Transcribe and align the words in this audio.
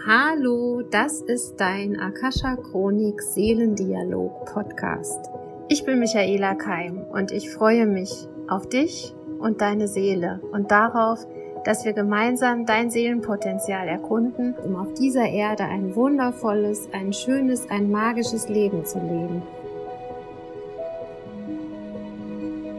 Hallo, 0.00 0.82
das 0.82 1.20
ist 1.20 1.60
dein 1.60 2.00
Akasha 2.00 2.56
Chronik 2.56 3.22
Seelendialog 3.22 4.46
Podcast. 4.46 5.30
Ich 5.68 5.84
bin 5.84 6.00
Michaela 6.00 6.56
Keim 6.56 7.04
und 7.12 7.30
ich 7.30 7.50
freue 7.50 7.86
mich 7.86 8.26
auf 8.48 8.68
dich 8.68 9.14
und 9.38 9.60
deine 9.60 9.86
Seele 9.86 10.40
und 10.50 10.72
darauf, 10.72 11.24
dass 11.64 11.84
wir 11.84 11.92
gemeinsam 11.92 12.66
dein 12.66 12.90
Seelenpotenzial 12.90 13.86
erkunden, 13.86 14.56
um 14.64 14.74
auf 14.74 14.92
dieser 14.94 15.28
Erde 15.28 15.64
ein 15.64 15.94
wundervolles, 15.94 16.88
ein 16.92 17.12
schönes, 17.12 17.70
ein 17.70 17.88
magisches 17.88 18.48
Leben 18.48 18.84
zu 18.84 18.98
leben. 18.98 19.42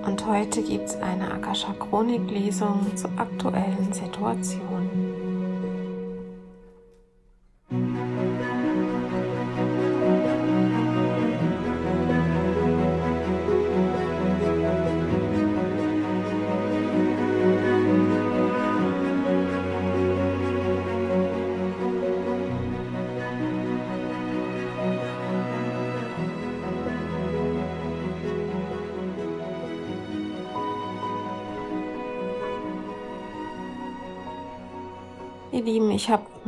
Und 0.05 0.27
heute 0.27 0.61
gibt 0.61 0.89
es 0.89 1.02
eine 1.02 1.32
Akasha 1.32 1.73
Chronik 1.80 2.30
Lesung 2.30 2.86
zur 2.95 3.11
aktuellen 3.16 3.93
Situation. 3.93 4.83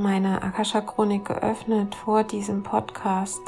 Meine 0.06 0.44
Akasha-Chronik 0.44 1.26
geöffnet 1.26 1.96
vor 1.96 2.24
diesem 2.24 2.62
Podcast. 2.62 3.42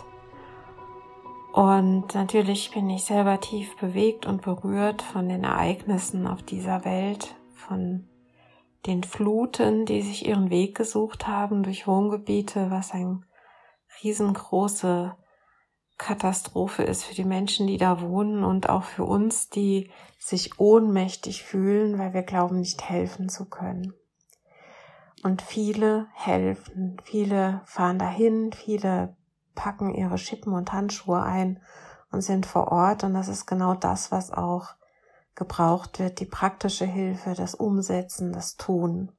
Und 1.53 2.15
natürlich 2.15 2.71
bin 2.71 2.89
ich 2.89 3.03
selber 3.03 3.39
tief 3.39 3.77
bewegt 3.77 4.25
und 4.25 4.41
berührt 4.41 5.03
von 5.03 5.29
den 5.29 5.43
Ereignissen 5.43 6.25
auf 6.25 6.41
dieser 6.41 6.83
Welt, 6.83 7.35
von 7.53 8.09
den 8.87 9.03
Fluten, 9.03 9.85
die 9.85 10.01
sich 10.01 10.27
ihren 10.27 10.49
Weg 10.49 10.75
gesucht 10.75 11.27
haben 11.27 11.61
durch 11.61 11.85
Wohngebiete, 11.85 12.71
was 12.71 12.91
eine 12.91 13.21
riesengroße 14.01 15.15
Katastrophe 15.99 16.81
ist 16.81 17.03
für 17.03 17.13
die 17.13 17.23
Menschen, 17.23 17.67
die 17.67 17.77
da 17.77 18.01
wohnen 18.01 18.43
und 18.43 18.67
auch 18.67 18.83
für 18.83 19.03
uns, 19.03 19.49
die 19.51 19.91
sich 20.17 20.59
ohnmächtig 20.59 21.43
fühlen, 21.43 21.99
weil 21.99 22.15
wir 22.15 22.23
glauben, 22.23 22.61
nicht 22.61 22.89
helfen 22.89 23.29
zu 23.29 23.45
können. 23.45 23.93
Und 25.23 25.41
viele 25.41 26.07
helfen, 26.13 26.97
viele 27.03 27.61
fahren 27.65 27.99
dahin, 27.99 28.53
viele 28.53 29.15
packen 29.55 29.93
ihre 29.93 30.17
Schippen 30.17 30.53
und 30.53 30.71
Handschuhe 30.71 31.21
ein 31.21 31.61
und 32.11 32.21
sind 32.21 32.45
vor 32.45 32.71
Ort. 32.71 33.03
Und 33.03 33.13
das 33.13 33.27
ist 33.27 33.45
genau 33.45 33.73
das, 33.73 34.11
was 34.11 34.31
auch 34.31 34.75
gebraucht 35.35 35.99
wird, 35.99 36.19
die 36.19 36.25
praktische 36.25 36.85
Hilfe, 36.85 37.33
das 37.33 37.55
Umsetzen, 37.55 38.31
das 38.31 38.57
Tun. 38.57 39.11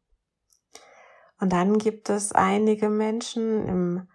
Und 1.40 1.52
dann 1.52 1.78
gibt 1.78 2.10
es 2.10 2.32
einige 2.32 2.88
Menschen 2.88 3.66
im 3.66 4.08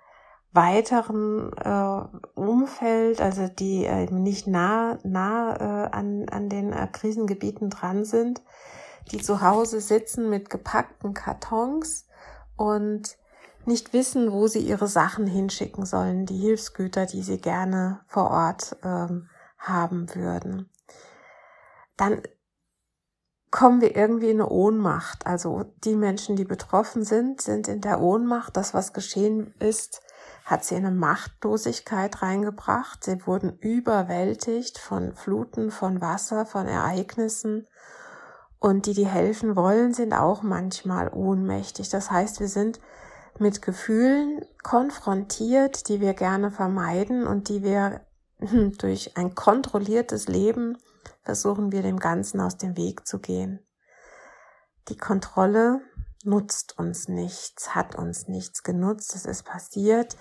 weiteren 0.52 1.52
äh, 1.54 2.40
Umfeld, 2.40 3.22
also 3.22 3.48
die 3.48 3.86
äh, 3.86 4.12
nicht 4.12 4.46
nah, 4.46 5.00
nah 5.04 5.56
äh, 5.56 5.90
an, 5.90 6.28
an 6.30 6.50
den 6.50 6.72
äh, 6.74 6.88
Krisengebieten 6.92 7.70
dran 7.70 8.06
sind, 8.06 8.44
die 9.12 9.22
zu 9.22 9.42
Hause 9.42 9.82
sitzen 9.82 10.30
mit 10.30 10.50
gepackten 10.50 11.14
Kartons 11.14 12.08
und 12.56 13.18
nicht 13.66 13.94
wissen, 13.94 14.32
wo 14.32 14.48
sie 14.48 14.60
ihre 14.60 14.88
Sachen 14.88 15.28
hinschicken 15.28 15.86
sollen, 15.86 16.26
die 16.26 16.38
Hilfsgüter, 16.38 17.06
die 17.06 17.22
sie 17.22 17.38
gerne 17.38 18.02
vor 18.08 18.30
Ort 18.30 18.76
ähm, 18.84 19.30
haben 19.58 20.14
würden. 20.16 20.70
Dann 21.96 22.22
kommen 23.52 23.82
wir 23.82 23.96
irgendwie 23.96 24.32
in 24.32 24.42
eine 24.42 24.50
Ohnmacht. 24.50 25.28
Also 25.28 25.66
die 25.84 25.96
Menschen, 25.96 26.36
die 26.36 26.44
betroffen 26.44 27.04
sind, 27.04 27.42
sind 27.42 27.68
in 27.68 27.82
der 27.82 28.02
Ohnmacht. 28.02 28.58
Das, 28.58 28.74
was 28.74 28.94
geschehen 28.94 29.54
ist, 29.60 30.02
hat 30.44 30.66
sie 30.66 30.76
in 30.76 30.86
eine 30.86 30.96
Machtlosigkeit 30.96 32.22
reingebracht. 32.22 33.04
Sie 33.04 33.26
wurden 33.28 33.58
überwältigt 33.60 34.80
von 34.80 35.16
Fluten, 35.16 35.72
von 35.72 36.02
Wasser, 36.02 36.46
von 36.46 36.68
Ereignissen 36.68 37.68
und 38.64 38.86
die, 38.86 38.94
die 38.94 39.06
helfen 39.06 39.58
wollen, 39.58 39.94
sind 39.94 40.14
auch 40.14 40.42
manchmal 40.42 41.10
ohnmächtig. 41.10 41.90
Das 41.90 42.10
heißt, 42.10 42.40
wir 42.40 42.48
sind 42.48 42.80
mit 43.38 43.62
Gefühlen 43.62 44.46
konfrontiert, 44.64 45.90
die 45.90 46.00
wir 46.00 46.14
gerne 46.14 46.50
vermeiden 46.50 47.28
und 47.28 47.50
die 47.50 47.62
wir 47.62 48.06
durch 48.78 49.18
ein 49.18 49.36
kontrolliertes 49.36 50.30
Leben 50.30 50.78
versuchen 51.24 51.74
wir 51.74 51.82
dem 51.82 52.00
Ganzen 52.00 52.40
aus 52.40 52.58
dem 52.58 52.78
Weg 52.78 53.06
zu 53.06 53.20
gehen. 53.20 53.60
Die 54.88 54.98
Kontrolle 54.98 55.82
nutzt 56.24 56.80
uns 56.80 57.10
nichts, 57.10 57.76
hat 57.76 57.96
uns 57.96 58.30
nichts 58.30 58.64
genutzt, 58.64 59.14
es 59.14 59.26
ist 59.26 59.44
passiert. 59.44 60.16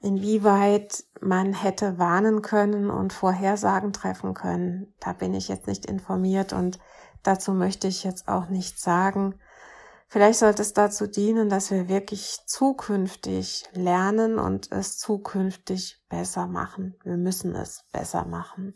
Inwieweit 0.00 1.02
man 1.20 1.52
hätte 1.52 1.98
warnen 1.98 2.40
können 2.40 2.88
und 2.88 3.12
Vorhersagen 3.12 3.92
treffen 3.92 4.32
können, 4.32 4.94
da 5.00 5.12
bin 5.12 5.34
ich 5.34 5.48
jetzt 5.48 5.66
nicht 5.66 5.86
informiert 5.86 6.52
und 6.52 6.78
Dazu 7.22 7.52
möchte 7.52 7.88
ich 7.88 8.04
jetzt 8.04 8.28
auch 8.28 8.48
nichts 8.48 8.82
sagen. 8.82 9.34
Vielleicht 10.08 10.40
sollte 10.40 10.62
es 10.62 10.72
dazu 10.72 11.06
dienen, 11.06 11.48
dass 11.48 11.70
wir 11.70 11.88
wirklich 11.88 12.40
zukünftig 12.46 13.68
lernen 13.74 14.40
und 14.40 14.72
es 14.72 14.98
zukünftig 14.98 16.02
besser 16.08 16.48
machen. 16.48 16.96
Wir 17.04 17.16
müssen 17.16 17.54
es 17.54 17.84
besser 17.92 18.24
machen. 18.24 18.74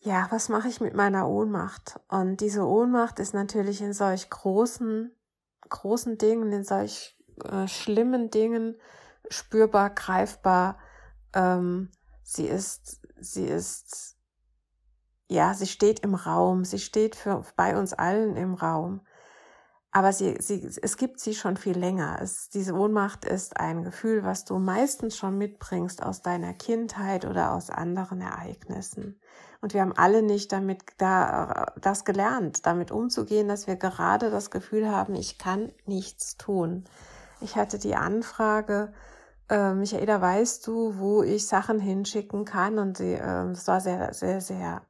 Ja, 0.00 0.28
was 0.30 0.48
mache 0.50 0.68
ich 0.68 0.80
mit 0.80 0.94
meiner 0.94 1.28
Ohnmacht? 1.28 1.98
Und 2.08 2.40
diese 2.42 2.64
Ohnmacht 2.64 3.18
ist 3.18 3.34
natürlich 3.34 3.80
in 3.80 3.92
solch 3.92 4.28
großen, 4.28 5.10
großen 5.68 6.18
Dingen, 6.18 6.52
in 6.52 6.62
solch 6.62 7.16
äh, 7.42 7.66
schlimmen 7.66 8.30
Dingen 8.30 8.76
spürbar, 9.30 9.90
greifbar. 9.90 10.78
Ähm, 11.32 11.90
sie 12.22 12.46
ist, 12.46 13.00
sie 13.18 13.46
ist 13.46 14.15
ja, 15.28 15.54
sie 15.54 15.66
steht 15.66 16.00
im 16.00 16.14
Raum, 16.14 16.64
sie 16.64 16.78
steht 16.78 17.16
für, 17.16 17.42
bei 17.56 17.76
uns 17.76 17.92
allen 17.92 18.36
im 18.36 18.54
Raum. 18.54 19.00
Aber 19.90 20.12
sie, 20.12 20.36
sie, 20.40 20.70
es 20.82 20.98
gibt 20.98 21.20
sie 21.20 21.34
schon 21.34 21.56
viel 21.56 21.78
länger. 21.78 22.18
Es, 22.20 22.50
diese 22.50 22.74
Ohnmacht 22.74 23.24
ist 23.24 23.58
ein 23.58 23.82
Gefühl, 23.82 24.24
was 24.24 24.44
du 24.44 24.58
meistens 24.58 25.16
schon 25.16 25.38
mitbringst 25.38 26.02
aus 26.02 26.20
deiner 26.20 26.52
Kindheit 26.52 27.24
oder 27.24 27.52
aus 27.52 27.70
anderen 27.70 28.20
Ereignissen. 28.20 29.18
Und 29.62 29.72
wir 29.72 29.80
haben 29.80 29.96
alle 29.96 30.22
nicht 30.22 30.52
damit 30.52 30.82
da, 30.98 31.72
das 31.80 32.04
gelernt, 32.04 32.66
damit 32.66 32.90
umzugehen, 32.90 33.48
dass 33.48 33.66
wir 33.66 33.76
gerade 33.76 34.30
das 34.30 34.50
Gefühl 34.50 34.90
haben, 34.90 35.14
ich 35.14 35.38
kann 35.38 35.72
nichts 35.86 36.36
tun. 36.36 36.84
Ich 37.40 37.56
hatte 37.56 37.78
die 37.78 37.96
Anfrage, 37.96 38.92
äh, 39.48 39.72
Michaela, 39.72 40.20
weißt 40.20 40.66
du, 40.66 40.98
wo 40.98 41.22
ich 41.22 41.46
Sachen 41.46 41.78
hinschicken 41.78 42.44
kann? 42.44 42.78
Und 42.78 42.98
sie, 42.98 43.14
äh, 43.14 43.48
das 43.48 43.66
war 43.66 43.80
sehr, 43.80 44.12
sehr, 44.12 44.40
sehr 44.40 44.82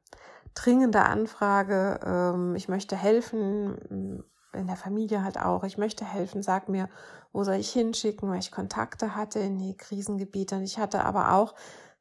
dringende 0.57 1.03
Anfrage, 1.03 1.99
ähm, 2.03 2.55
ich 2.55 2.67
möchte 2.67 2.95
helfen, 2.95 4.23
in 4.53 4.67
der 4.67 4.75
Familie 4.75 5.23
halt 5.23 5.39
auch, 5.39 5.63
ich 5.63 5.77
möchte 5.77 6.03
helfen, 6.03 6.41
sag 6.41 6.67
mir, 6.67 6.89
wo 7.31 7.43
soll 7.43 7.55
ich 7.55 7.69
hinschicken, 7.71 8.29
weil 8.29 8.39
ich 8.39 8.51
Kontakte 8.51 9.15
hatte 9.15 9.39
in 9.39 9.59
die 9.59 9.77
Krisengebiete 9.77 10.55
und 10.55 10.63
ich 10.63 10.79
hatte 10.79 11.03
aber 11.03 11.33
auch 11.33 11.53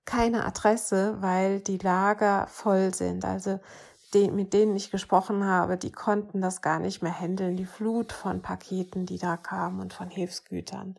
keine 0.05 0.47
Adresse, 0.47 1.17
weil 1.21 1.61
die 1.61 1.79
Lager 1.79 2.47
voll 2.47 2.95
sind. 2.95 3.25
Also 3.25 3.61
die, 4.15 4.31
mit 4.31 4.55
denen 4.55 4.77
ich 4.77 4.91
gesprochen 4.91 5.45
habe, 5.45 5.77
die 5.77 5.93
konnten 5.93 6.41
das 6.41 6.63
gar 6.63 6.79
nicht 6.79 7.03
mehr 7.03 7.19
handeln, 7.19 7.57
die 7.57 7.67
Flut 7.67 8.13
von 8.13 8.41
Paketen, 8.41 9.05
die 9.05 9.19
da 9.19 9.37
kamen 9.37 9.81
und 9.81 9.93
von 9.93 10.09
Hilfsgütern. 10.09 10.97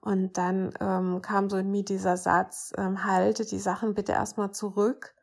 Und 0.00 0.36
dann 0.36 0.74
ähm, 0.80 1.22
kam 1.22 1.48
so 1.48 1.56
in 1.56 1.70
mir 1.70 1.84
dieser 1.84 2.16
Satz, 2.16 2.72
ähm, 2.76 3.04
halte 3.04 3.46
die 3.46 3.60
Sachen 3.60 3.94
bitte 3.94 4.12
erstmal 4.12 4.50
zurück 4.50 5.14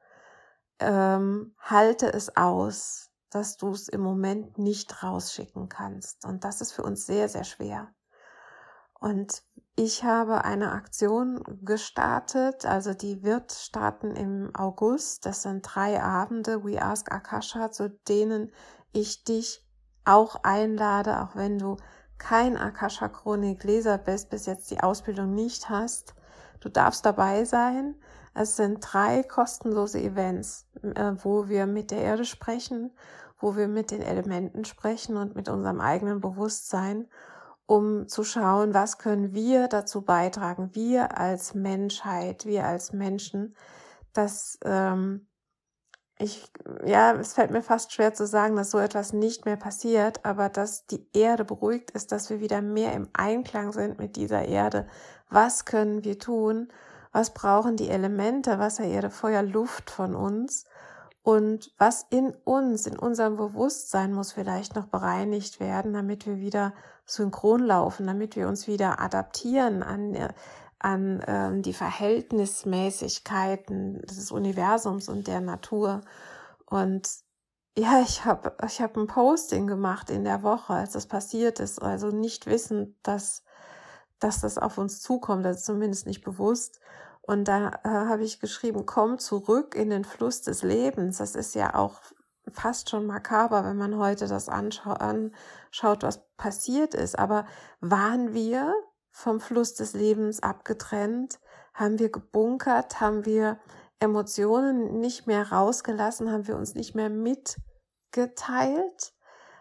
ähm, 0.80 1.56
halte 1.60 2.12
es 2.12 2.36
aus, 2.36 3.12
dass 3.30 3.58
du 3.58 3.72
es 3.72 3.88
im 3.88 4.02
Moment 4.02 4.58
nicht 4.58 5.04
rausschicken 5.04 5.70
kannst. 5.70 6.26
Und 6.26 6.44
das 6.44 6.62
ist 6.62 6.72
für 6.72 6.84
uns 6.84 7.06
sehr, 7.06 7.30
sehr 7.30 7.44
schwer. 7.44 7.94
Und 9.00 9.44
ich 9.76 10.04
habe 10.04 10.44
eine 10.44 10.74
Aktion 10.74 11.42
gestartet, 11.62 12.66
also 12.66 12.94
die 12.94 13.24
wird 13.24 13.54
starten 13.54 14.16
im 14.16 14.54
August. 14.54 15.26
Das 15.26 15.44
sind 15.44 15.62
drei 15.62 16.04
Abende, 16.04 16.66
We 16.66 16.82
Ask 16.82 17.12
Akasha, 17.12 17.72
zu 17.72 17.90
denen 17.90 18.52
ich 18.92 19.24
dich 19.24 19.66
auch 20.04 20.44
einlade, 20.44 21.22
auch 21.22 21.36
wenn 21.36 21.60
du 21.60 21.78
kein 22.18 22.58
Akasha 22.58 23.08
Chronik 23.08 23.64
Leser 23.64 23.98
bist, 23.98 24.30
bis 24.30 24.46
jetzt 24.46 24.70
die 24.72 24.82
Ausbildung 24.82 25.34
nicht 25.34 25.70
hast. 25.70 26.14
Du 26.60 26.68
darfst 26.68 27.06
dabei 27.06 27.46
sein. 27.46 27.96
Es 28.34 28.56
sind 28.56 28.80
drei 28.82 29.24
kostenlose 29.24 30.00
Events, 30.02 30.68
äh, 30.82 31.14
wo 31.24 31.48
wir 31.48 31.66
mit 31.66 31.92
der 31.92 32.02
Erde 32.02 32.26
sprechen, 32.26 32.92
wo 33.40 33.56
wir 33.56 33.68
mit 33.68 33.92
den 33.92 34.02
Elementen 34.02 34.66
sprechen 34.66 35.18
und 35.18 35.36
mit 35.36 35.50
unserem 35.50 35.82
eigenen 35.82 36.22
Bewusstsein, 36.22 37.08
um 37.66 38.08
zu 38.08 38.24
schauen, 38.24 38.74
was 38.74 38.98
können 38.98 39.34
wir 39.34 39.68
dazu 39.68 40.02
beitragen, 40.02 40.72
wir 40.74 41.18
als 41.18 41.54
Menschheit, 41.54 42.46
wir 42.46 42.66
als 42.66 42.94
Menschen, 42.94 43.56
dass 44.14 44.58
ähm, 44.64 45.28
ich, 46.22 46.52
ja, 46.86 47.14
es 47.14 47.34
fällt 47.34 47.52
mir 47.52 47.62
fast 47.62 47.94
schwer 47.94 48.14
zu 48.14 48.28
sagen, 48.28 48.58
dass 48.58 48.72
so 48.72 48.78
etwas 48.78 49.14
nicht 49.14 49.46
mehr 49.46 49.56
passiert, 49.56 50.26
aber 50.26 50.50
dass 50.50 50.86
die 50.86 51.08
Erde 51.14 51.46
beruhigt 51.46 51.92
ist, 51.92 52.12
dass 52.12 52.30
wir 52.30 52.42
wieder 52.42 52.62
mehr 52.62 52.94
im 52.94 53.08
Einklang 53.14 53.72
sind 53.72 54.00
mit 54.00 54.18
dieser 54.18 54.44
Erde. 54.44 54.88
Was 55.30 55.64
können 55.64 56.04
wir 56.04 56.20
tun? 56.20 56.68
Was 57.12 57.34
brauchen 57.34 57.76
die 57.76 57.90
Elemente, 57.90 58.60
Wasser, 58.60 58.84
Erde, 58.84 59.10
Feuer, 59.10 59.42
Luft 59.44 59.90
von 59.90 60.16
uns? 60.16 60.66
Und 61.22 61.74
was 61.78 62.06
in 62.10 62.34
uns, 62.44 62.88
in 62.88 62.98
unserem 62.98 63.36
Bewusstsein 63.38 64.14
muss 64.14 64.32
vielleicht 64.32 64.76
noch 64.76 64.88
bereinigt 64.88 65.60
werden, 65.60 65.94
damit 65.94 66.26
wir 66.26 66.38
wieder 66.38 66.74
synchron 67.06 67.66
laufen, 67.66 68.08
damit 68.08 68.36
wir 68.36 68.48
uns 68.48 68.68
wieder 68.68 69.00
adaptieren 69.02 69.84
an, 69.84 70.16
an 70.80 71.24
ähm, 71.28 71.62
die 71.62 71.74
Verhältnismäßigkeiten 71.74 74.02
des 74.02 74.32
Universums 74.32 75.10
und 75.10 75.28
der 75.28 75.42
Natur. 75.42 76.02
Und 76.66 77.10
ja, 77.78 78.02
ich 78.02 78.26
habe 78.26 78.56
ich 78.66 78.82
hab 78.82 78.98
ein 78.98 79.06
Posting 79.08 79.68
gemacht 79.68 80.10
in 80.10 80.24
der 80.24 80.42
Woche, 80.44 80.74
als 80.74 80.94
das 80.94 81.06
passiert 81.06 81.60
ist, 81.60 81.82
also 81.82 82.12
nicht 82.12 82.46
wissend, 82.46 82.96
dass, 83.04 83.44
dass 84.20 84.42
das 84.42 84.58
auf 84.58 84.78
uns 84.78 85.02
zukommt, 85.02 85.46
also 85.46 85.74
zumindest 85.74 86.06
nicht 86.06 86.24
bewusst. 86.24 86.80
Und 87.22 87.48
da 87.48 87.70
äh, 87.84 87.90
habe 87.90 88.24
ich 88.24 88.40
geschrieben, 88.40 88.86
komm 88.86 89.20
zurück 89.20 89.76
in 89.76 89.90
den 89.90 90.04
Fluss 90.04 90.42
des 90.42 90.64
Lebens. 90.64 91.18
Das 91.18 91.36
ist 91.36 91.56
ja 91.56 91.76
auch 91.76 92.02
fast 92.52 92.90
schon 92.90 93.06
makaber, 93.06 93.64
wenn 93.64 93.78
man 93.78 93.98
heute 93.98 94.28
das 94.28 94.50
anschaut, 94.50 95.00
anschaut 95.00 96.04
was 96.04 96.26
passiert 96.38 96.96
ist. 96.96 97.20
Aber 97.20 97.46
waren 97.80 98.34
wir 98.34 98.74
vom 99.12 99.40
Fluss 99.40 99.76
des 99.76 99.94
Lebens 99.94 100.42
abgetrennt? 100.42 101.40
Haben 101.74 102.00
wir 102.00 102.12
gebunkert? 102.12 103.00
Haben 103.00 103.26
wir 103.26 103.60
Emotionen 104.00 105.00
nicht 105.00 105.28
mehr 105.28 105.52
rausgelassen? 105.52 106.32
Haben 106.32 106.48
wir 106.48 106.56
uns 106.56 106.74
nicht 106.74 106.96
mehr 106.96 107.10
mitgeteilt? 107.10 109.14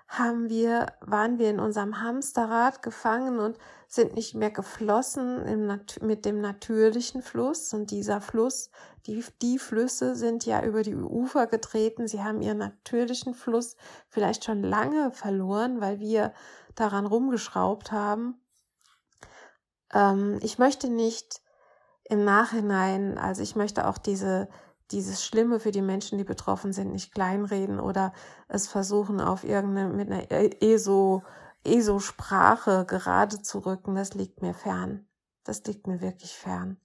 Haben 0.08 0.49
wir, 0.49 0.87
waren 1.00 1.38
wir 1.38 1.50
in 1.50 1.60
unserem 1.60 2.00
Hamsterrad 2.00 2.82
gefangen 2.82 3.38
und 3.38 3.58
sind 3.88 4.14
nicht 4.14 4.34
mehr 4.34 4.50
geflossen 4.50 5.44
im, 5.46 5.81
mit 6.00 6.25
dem 6.25 6.40
natürlichen 6.40 7.20
Fluss? 7.20 7.75
Und 7.75 7.90
dieser 7.90 8.22
Fluss, 8.22 8.70
die, 9.06 9.22
die 9.43 9.58
Flüsse 9.58 10.16
sind 10.16 10.46
ja 10.46 10.64
über 10.64 10.82
die 10.82 10.96
Ufer 10.96 11.46
getreten. 11.46 12.08
Sie 12.08 12.22
haben 12.22 12.40
ihren 12.40 12.56
natürlichen 12.56 13.34
Fluss 13.34 13.76
vielleicht 14.08 14.44
schon 14.44 14.62
lange 14.62 15.10
verloren, 15.10 15.82
weil 15.82 16.00
wir 16.00 16.32
daran 16.75 17.04
rumgeschraubt 17.04 17.93
haben. 17.93 18.40
Ähm, 19.93 20.38
ich 20.40 20.58
möchte 20.58 20.88
nicht 20.88 21.43
im 22.04 22.25
Nachhinein, 22.25 23.19
also 23.19 23.43
ich 23.43 23.56
möchte 23.56 23.87
auch 23.87 23.99
diese, 23.99 24.49
dieses 24.90 25.25
Schlimme 25.25 25.61
für 25.61 25.70
die 25.70 25.82
Menschen, 25.82 26.19
die 26.19 26.25
betroffen 26.25 26.73
sind, 26.73 26.93
nicht 26.93 27.12
kleinreden 27.12 27.81
oder 27.81 28.12
es 28.49 28.69
versuchen 28.69 29.20
auf 29.20 29.44
irgendeine, 29.44 29.93
mit 29.93 30.11
einer 30.11 30.31
ESO, 30.62 31.23
ESO-Sprache 31.64 32.85
gerade 32.87 33.43
zu 33.43 33.58
rücken, 33.61 33.94
das 33.94 34.14
liegt 34.14 34.43
mir 34.43 34.55
fern. 34.55 35.06
Das 35.44 35.64
liegt 35.64 35.87
mir 35.87 36.00
wirklich 36.00 36.37
fern. 36.37 36.79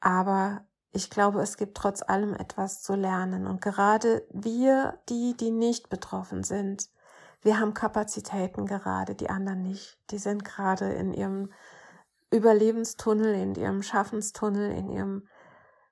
Aber 0.00 0.66
ich 0.92 1.10
glaube, 1.10 1.40
es 1.40 1.56
gibt 1.56 1.76
trotz 1.76 2.02
allem 2.02 2.34
etwas 2.34 2.82
zu 2.82 2.94
lernen. 2.94 3.46
Und 3.46 3.60
gerade 3.60 4.26
wir, 4.32 4.98
die, 5.08 5.36
die 5.36 5.50
nicht 5.50 5.88
betroffen 5.88 6.42
sind, 6.42 6.88
wir 7.42 7.58
haben 7.58 7.74
Kapazitäten 7.74 8.66
gerade, 8.66 9.14
die 9.14 9.30
anderen 9.30 9.62
nicht. 9.62 9.98
Die 10.10 10.18
sind 10.18 10.44
gerade 10.44 10.92
in 10.92 11.14
ihrem 11.14 11.50
Überlebenstunnel, 12.30 13.34
in 13.34 13.54
ihrem 13.54 13.82
Schaffenstunnel, 13.82 14.70
in 14.72 14.90
ihrem, 14.90 15.26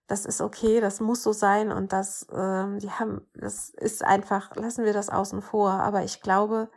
das 0.09 0.25
ist 0.25 0.41
okay, 0.41 0.81
das 0.81 1.01
muss 1.01 1.23
so 1.23 1.33
sein 1.33 1.71
und 1.71 1.93
das, 1.93 2.23
äh, 2.31 2.79
die 2.79 2.91
haben, 2.91 3.21
das 3.35 3.69
ist 3.69 4.03
einfach, 4.03 4.57
lassen 4.57 4.85
wir 4.85 4.95
das 4.95 5.11
außen 5.11 5.43
vor. 5.43 5.71
Aber 5.71 6.03
ich 6.03 6.23
glaube, 6.23 6.71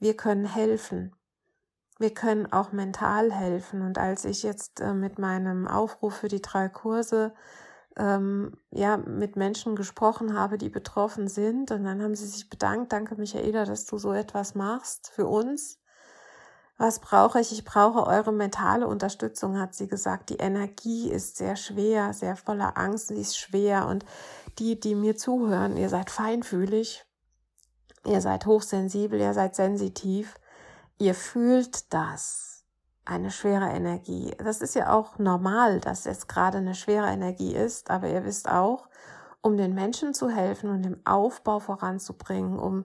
wir 0.00 0.16
können 0.16 0.44
helfen. 0.44 1.14
Wir 1.98 2.12
können 2.12 2.52
auch 2.52 2.72
mental 2.72 3.32
helfen. 3.32 3.82
Und 3.82 3.98
als 3.98 4.24
ich 4.24 4.42
jetzt 4.42 4.80
äh, 4.80 4.94
mit 4.94 5.18
meinem 5.20 5.68
Aufruf 5.68 6.16
für 6.16 6.28
die 6.28 6.42
drei 6.42 6.68
Kurse 6.68 7.32
ähm, 7.96 8.56
ja 8.70 8.96
mit 8.96 9.36
Menschen 9.36 9.76
gesprochen 9.76 10.36
habe, 10.36 10.58
die 10.58 10.70
betroffen 10.70 11.28
sind, 11.28 11.70
und 11.70 11.84
dann 11.84 12.02
haben 12.02 12.16
sie 12.16 12.26
sich 12.26 12.50
bedankt, 12.50 12.92
danke 12.92 13.14
Michaela, 13.14 13.64
dass 13.64 13.86
du 13.86 13.96
so 13.98 14.12
etwas 14.12 14.56
machst 14.56 15.10
für 15.10 15.28
uns 15.28 15.81
was 16.82 16.98
brauche 16.98 17.40
ich? 17.40 17.52
Ich 17.52 17.64
brauche 17.64 18.06
eure 18.08 18.32
mentale 18.32 18.88
Unterstützung, 18.88 19.58
hat 19.58 19.72
sie 19.72 19.86
gesagt. 19.86 20.30
Die 20.30 20.38
Energie 20.38 21.08
ist 21.08 21.36
sehr 21.36 21.54
schwer, 21.54 22.12
sehr 22.12 22.34
voller 22.34 22.76
Angst, 22.76 23.08
sie 23.08 23.20
ist 23.20 23.38
schwer. 23.38 23.86
Und 23.86 24.04
die, 24.58 24.78
die 24.80 24.96
mir 24.96 25.16
zuhören, 25.16 25.76
ihr 25.76 25.88
seid 25.88 26.10
feinfühlig, 26.10 27.06
ihr 28.04 28.20
seid 28.20 28.46
hochsensibel, 28.46 29.20
ihr 29.20 29.32
seid 29.32 29.54
sensitiv, 29.54 30.40
ihr 30.98 31.14
fühlt 31.14 31.92
das. 31.94 32.64
Eine 33.04 33.30
schwere 33.30 33.70
Energie. 33.70 34.34
Das 34.38 34.60
ist 34.60 34.74
ja 34.74 34.92
auch 34.92 35.18
normal, 35.18 35.80
dass 35.80 36.06
es 36.06 36.26
gerade 36.26 36.58
eine 36.58 36.74
schwere 36.74 37.08
Energie 37.08 37.54
ist, 37.54 37.90
aber 37.90 38.08
ihr 38.08 38.24
wisst 38.24 38.48
auch, 38.48 38.88
um 39.40 39.56
den 39.56 39.74
Menschen 39.74 40.14
zu 40.14 40.30
helfen 40.30 40.70
und 40.70 40.82
den 40.82 41.04
Aufbau 41.06 41.60
voranzubringen, 41.60 42.58
um 42.58 42.84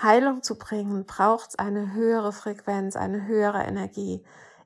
Heilung 0.00 0.42
zu 0.42 0.56
bringen, 0.56 1.04
braucht 1.04 1.50
es 1.50 1.58
eine 1.58 1.92
höhere 1.92 2.32
Frequenz, 2.32 2.96
eine 2.96 3.26
höhere 3.26 3.62
Energie 3.62 4.24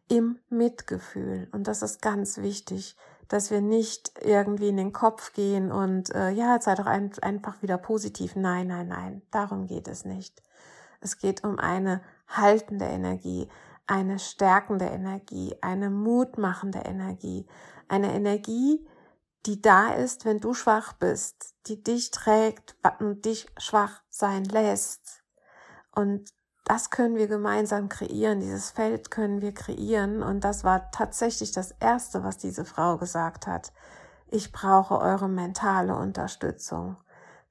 im 0.08 0.38
Mitgefühl. 0.48 1.48
Und 1.52 1.68
das 1.68 1.82
ist 1.82 2.00
ganz 2.00 2.38
wichtig, 2.38 2.96
dass 3.28 3.50
wir 3.50 3.60
nicht 3.60 4.12
irgendwie 4.22 4.68
in 4.68 4.78
den 4.78 4.92
Kopf 4.92 5.34
gehen 5.34 5.70
und 5.70 6.14
äh, 6.14 6.30
ja, 6.30 6.58
sei 6.60 6.74
doch 6.74 6.86
ein, 6.86 7.12
einfach 7.20 7.62
wieder 7.62 7.76
positiv. 7.76 8.36
Nein, 8.36 8.68
nein, 8.68 8.88
nein, 8.88 9.22
darum 9.30 9.66
geht 9.66 9.86
es 9.86 10.06
nicht. 10.06 10.42
Es 11.00 11.18
geht 11.18 11.44
um 11.44 11.58
eine 11.58 12.00
haltende 12.26 12.86
Energie, 12.86 13.48
eine 13.86 14.18
stärkende 14.18 14.86
Energie, 14.86 15.54
eine 15.60 15.90
mutmachende 15.90 16.80
Energie, 16.80 17.46
eine 17.86 18.14
Energie, 18.14 18.86
die 19.46 19.60
da 19.60 19.94
ist, 19.94 20.24
wenn 20.24 20.40
du 20.40 20.54
schwach 20.54 20.92
bist, 20.94 21.54
die 21.66 21.82
dich 21.82 22.10
trägt 22.10 22.76
und 23.00 23.24
dich 23.24 23.46
schwach 23.58 24.02
sein 24.10 24.44
lässt. 24.44 25.22
Und 25.92 26.30
das 26.64 26.90
können 26.90 27.16
wir 27.16 27.28
gemeinsam 27.28 27.88
kreieren, 27.88 28.40
dieses 28.40 28.70
Feld 28.70 29.10
können 29.10 29.40
wir 29.40 29.54
kreieren. 29.54 30.22
Und 30.22 30.44
das 30.44 30.64
war 30.64 30.90
tatsächlich 30.90 31.52
das 31.52 31.72
Erste, 31.80 32.24
was 32.24 32.36
diese 32.36 32.64
Frau 32.64 32.98
gesagt 32.98 33.46
hat. 33.46 33.72
Ich 34.30 34.52
brauche 34.52 34.98
eure 34.98 35.28
mentale 35.28 35.96
Unterstützung. 35.96 36.96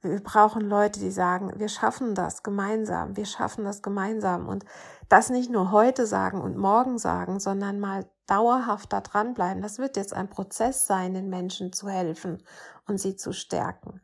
Wir 0.10 0.24
brauchen 0.24 0.62
Leute, 0.62 1.00
die 1.00 1.12
sagen, 1.12 1.52
wir 1.58 1.70
schaffen 1.70 2.16
das 2.16 2.44
gemeinsam, 2.44 3.16
wir 3.16 3.26
schaffen 3.26 3.64
das 3.64 3.82
gemeinsam. 3.82 4.48
Und 4.48 4.66
das 5.10 5.30
nicht 5.30 5.50
nur 5.50 5.72
heute 5.72 6.06
sagen 6.06 6.42
und 6.42 6.58
morgen 6.58 6.98
sagen, 6.98 7.40
sondern 7.40 7.80
mal 7.80 8.10
dauerhaft 8.26 8.92
da 8.94 9.02
dranbleiben. 9.02 9.62
Das 9.62 9.80
wird 9.80 9.98
jetzt 9.98 10.14
ein 10.14 10.30
Prozess 10.30 10.86
sein, 10.88 11.14
den 11.14 11.30
Menschen 11.30 11.74
zu 11.74 11.90
helfen 11.90 12.44
und 12.88 13.00
sie 13.00 13.16
zu 13.16 13.34
stärken. 13.34 14.02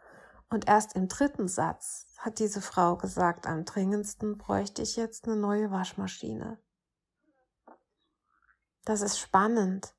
Und 0.49 0.67
erst 0.67 0.95
im 0.95 1.07
dritten 1.07 1.47
Satz 1.47 2.05
hat 2.17 2.39
diese 2.39 2.61
Frau 2.61 2.95
gesagt, 2.95 3.47
am 3.47 3.65
dringendsten 3.65 4.37
bräuchte 4.37 4.81
ich 4.81 4.95
jetzt 4.95 5.25
eine 5.25 5.35
neue 5.35 5.71
Waschmaschine. 5.71 6.57
Das 8.85 9.01
ist 9.01 9.17
spannend, 9.19 9.93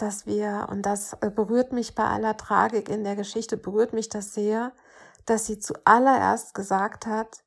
dass 0.00 0.26
wir, 0.26 0.68
und 0.70 0.82
das 0.82 1.16
berührt 1.20 1.72
mich 1.72 1.94
bei 1.94 2.04
aller 2.04 2.36
Tragik 2.36 2.88
in 2.88 3.04
der 3.04 3.16
Geschichte, 3.16 3.56
berührt 3.56 3.92
mich 3.92 4.08
das 4.08 4.34
sehr, 4.34 4.72
dass 5.26 5.46
sie 5.46 5.58
zuallererst 5.58 6.54
gesagt 6.54 7.06
hat, 7.06 7.44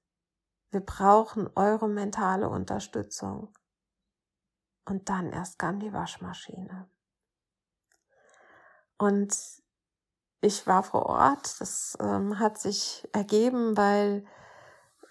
wir 0.71 0.81
brauchen 0.81 1.49
eure 1.55 1.87
mentale 1.87 2.49
Unterstützung. 2.49 3.53
Und 4.85 5.09
dann 5.09 5.31
erst 5.31 5.59
kam 5.59 5.79
die 5.79 5.93
Waschmaschine. 5.93 6.89
Und 8.97 9.35
ich 10.41 10.67
war 10.67 10.83
vor 10.83 11.05
Ort. 11.05 11.59
Das 11.59 11.97
ähm, 12.01 12.39
hat 12.39 12.57
sich 12.57 13.07
ergeben, 13.13 13.77
weil 13.77 14.25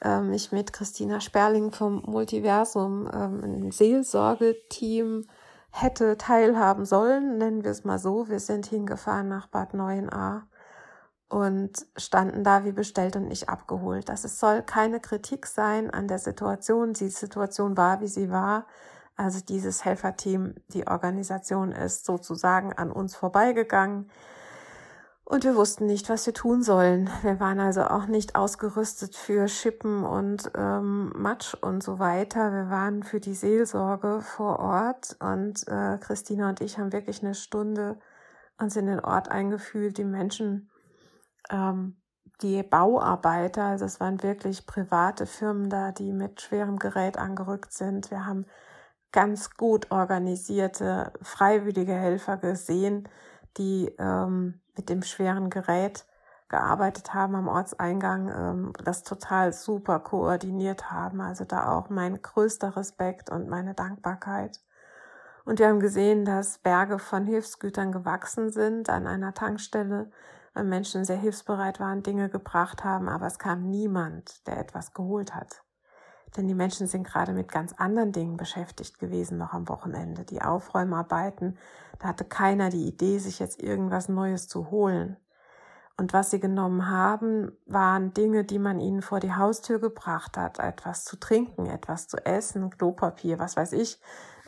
ähm, 0.02 0.32
ich 0.32 0.52
mit 0.52 0.72
Christina 0.72 1.20
Sperling 1.20 1.72
vom 1.72 2.02
Multiversum 2.02 3.08
ähm, 3.12 3.40
ein 3.42 3.70
Seelsorgeteam 3.70 5.26
hätte 5.72 6.16
teilhaben 6.16 6.84
sollen, 6.84 7.38
nennen 7.38 7.64
wir 7.64 7.70
es 7.70 7.84
mal 7.84 7.98
so. 7.98 8.28
Wir 8.28 8.40
sind 8.40 8.66
hingefahren 8.66 9.28
nach 9.28 9.48
Bad 9.48 9.74
9a 9.74 10.42
und 11.28 11.86
standen 11.96 12.44
da 12.44 12.64
wie 12.64 12.72
bestellt 12.72 13.16
und 13.16 13.28
nicht 13.28 13.48
abgeholt. 13.48 14.10
Das 14.10 14.24
es 14.24 14.38
soll 14.38 14.62
keine 14.62 15.00
Kritik 15.00 15.46
sein 15.46 15.90
an 15.90 16.06
der 16.06 16.18
Situation. 16.18 16.92
Die 16.92 17.08
Situation 17.08 17.76
war, 17.76 18.02
wie 18.02 18.06
sie 18.06 18.30
war. 18.30 18.66
Also 19.16 19.40
dieses 19.40 19.84
Helferteam, 19.84 20.54
die 20.68 20.86
Organisation 20.86 21.72
ist 21.72 22.04
sozusagen 22.04 22.74
an 22.74 22.92
uns 22.92 23.16
vorbeigegangen. 23.16 24.10
Und 25.24 25.44
wir 25.44 25.54
wussten 25.54 25.86
nicht, 25.86 26.08
was 26.08 26.26
wir 26.26 26.34
tun 26.34 26.62
sollen. 26.62 27.08
Wir 27.22 27.38
waren 27.38 27.60
also 27.60 27.84
auch 27.84 28.06
nicht 28.06 28.34
ausgerüstet 28.34 29.16
für 29.16 29.48
Schippen 29.48 30.04
und 30.04 30.50
ähm, 30.56 31.12
Matsch 31.16 31.54
und 31.54 31.82
so 31.82 31.98
weiter. 31.98 32.52
Wir 32.52 32.70
waren 32.70 33.02
für 33.02 33.20
die 33.20 33.34
Seelsorge 33.34 34.20
vor 34.20 34.58
Ort 34.58 35.16
und 35.20 35.66
äh, 35.68 35.98
Christina 35.98 36.48
und 36.48 36.60
ich 36.60 36.78
haben 36.78 36.92
wirklich 36.92 37.22
eine 37.22 37.34
Stunde 37.34 37.98
uns 38.58 38.76
in 38.76 38.86
den 38.86 39.00
Ort 39.00 39.30
eingefühlt. 39.30 39.96
Die 39.96 40.04
Menschen, 40.04 40.70
ähm, 41.50 41.96
die 42.42 42.62
Bauarbeiter, 42.64 43.64
also 43.64 43.84
es 43.84 44.00
waren 44.00 44.22
wirklich 44.22 44.66
private 44.66 45.26
Firmen 45.26 45.70
da, 45.70 45.92
die 45.92 46.12
mit 46.12 46.40
schwerem 46.40 46.78
Gerät 46.78 47.16
angerückt 47.16 47.72
sind. 47.72 48.10
Wir 48.10 48.26
haben 48.26 48.46
ganz 49.12 49.50
gut 49.56 49.90
organisierte 49.90 51.12
freiwillige 51.22 51.94
Helfer 51.94 52.38
gesehen, 52.38 53.08
die 53.58 53.94
ähm, 53.98 54.60
mit 54.76 54.88
dem 54.88 55.02
schweren 55.02 55.50
Gerät 55.50 56.06
gearbeitet 56.48 57.14
haben 57.14 57.34
am 57.34 57.48
Ortseingang, 57.48 58.28
ähm, 58.28 58.72
das 58.84 59.02
total 59.02 59.52
super 59.52 59.98
koordiniert 60.00 60.90
haben. 60.90 61.20
Also 61.20 61.44
da 61.44 61.72
auch 61.72 61.90
mein 61.90 62.20
größter 62.22 62.76
Respekt 62.76 63.30
und 63.30 63.48
meine 63.48 63.74
Dankbarkeit. 63.74 64.60
Und 65.44 65.58
wir 65.58 65.68
haben 65.68 65.80
gesehen, 65.80 66.24
dass 66.24 66.58
Berge 66.58 66.98
von 67.00 67.24
Hilfsgütern 67.24 67.90
gewachsen 67.90 68.50
sind 68.50 68.88
an 68.90 69.08
einer 69.08 69.34
Tankstelle, 69.34 70.10
weil 70.54 70.64
Menschen 70.64 71.04
sehr 71.04 71.16
hilfsbereit 71.16 71.80
waren, 71.80 72.02
Dinge 72.02 72.28
gebracht 72.28 72.84
haben, 72.84 73.08
aber 73.08 73.26
es 73.26 73.38
kam 73.38 73.68
niemand, 73.68 74.46
der 74.46 74.58
etwas 74.58 74.92
geholt 74.92 75.34
hat. 75.34 75.62
Denn 76.36 76.48
die 76.48 76.54
Menschen 76.54 76.86
sind 76.86 77.06
gerade 77.06 77.32
mit 77.32 77.50
ganz 77.50 77.74
anderen 77.74 78.12
Dingen 78.12 78.36
beschäftigt 78.36 78.98
gewesen 78.98 79.38
noch 79.38 79.52
am 79.52 79.68
Wochenende. 79.68 80.24
Die 80.24 80.40
Aufräumarbeiten, 80.40 81.58
da 81.98 82.08
hatte 82.08 82.24
keiner 82.24 82.70
die 82.70 82.86
Idee, 82.86 83.18
sich 83.18 83.38
jetzt 83.38 83.62
irgendwas 83.62 84.08
Neues 84.08 84.48
zu 84.48 84.70
holen. 84.70 85.16
Und 85.98 86.14
was 86.14 86.30
sie 86.30 86.40
genommen 86.40 86.88
haben, 86.88 87.52
waren 87.66 88.14
Dinge, 88.14 88.44
die 88.44 88.58
man 88.58 88.80
ihnen 88.80 89.02
vor 89.02 89.20
die 89.20 89.34
Haustür 89.34 89.78
gebracht 89.78 90.38
hat. 90.38 90.58
Etwas 90.58 91.04
zu 91.04 91.16
trinken, 91.16 91.66
etwas 91.66 92.08
zu 92.08 92.16
essen, 92.24 92.70
Klopapier, 92.70 93.38
was 93.38 93.56
weiß 93.56 93.72
ich, 93.72 94.00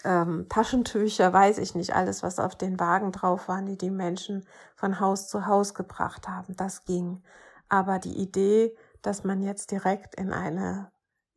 ähm, 0.05 0.47
Taschentücher, 0.49 1.33
weiß 1.33 1.59
ich 1.59 1.75
nicht, 1.75 1.95
alles, 1.95 2.23
was 2.23 2.39
auf 2.39 2.57
den 2.57 2.81
Wagen 2.81 3.13
drauf 3.13 3.49
waren, 3.49 3.67
die 3.67 3.79
die 3.79 3.91
Menschen 3.91 4.47
von 4.75 5.01
Haus 5.01 5.29
zu 5.29 5.47
Haus 5.47 5.75
gebracht 5.75 6.29
haben. 6.29 6.57
Das 6.57 6.85
ging. 6.85 7.23
Aber 7.69 7.99
die 7.99 8.17
Idee, 8.17 8.75
dass 9.03 9.25
man 9.25 9.43
jetzt 9.43 9.71
direkt 9.71 10.15
in 10.15 10.33
eine 10.33 10.91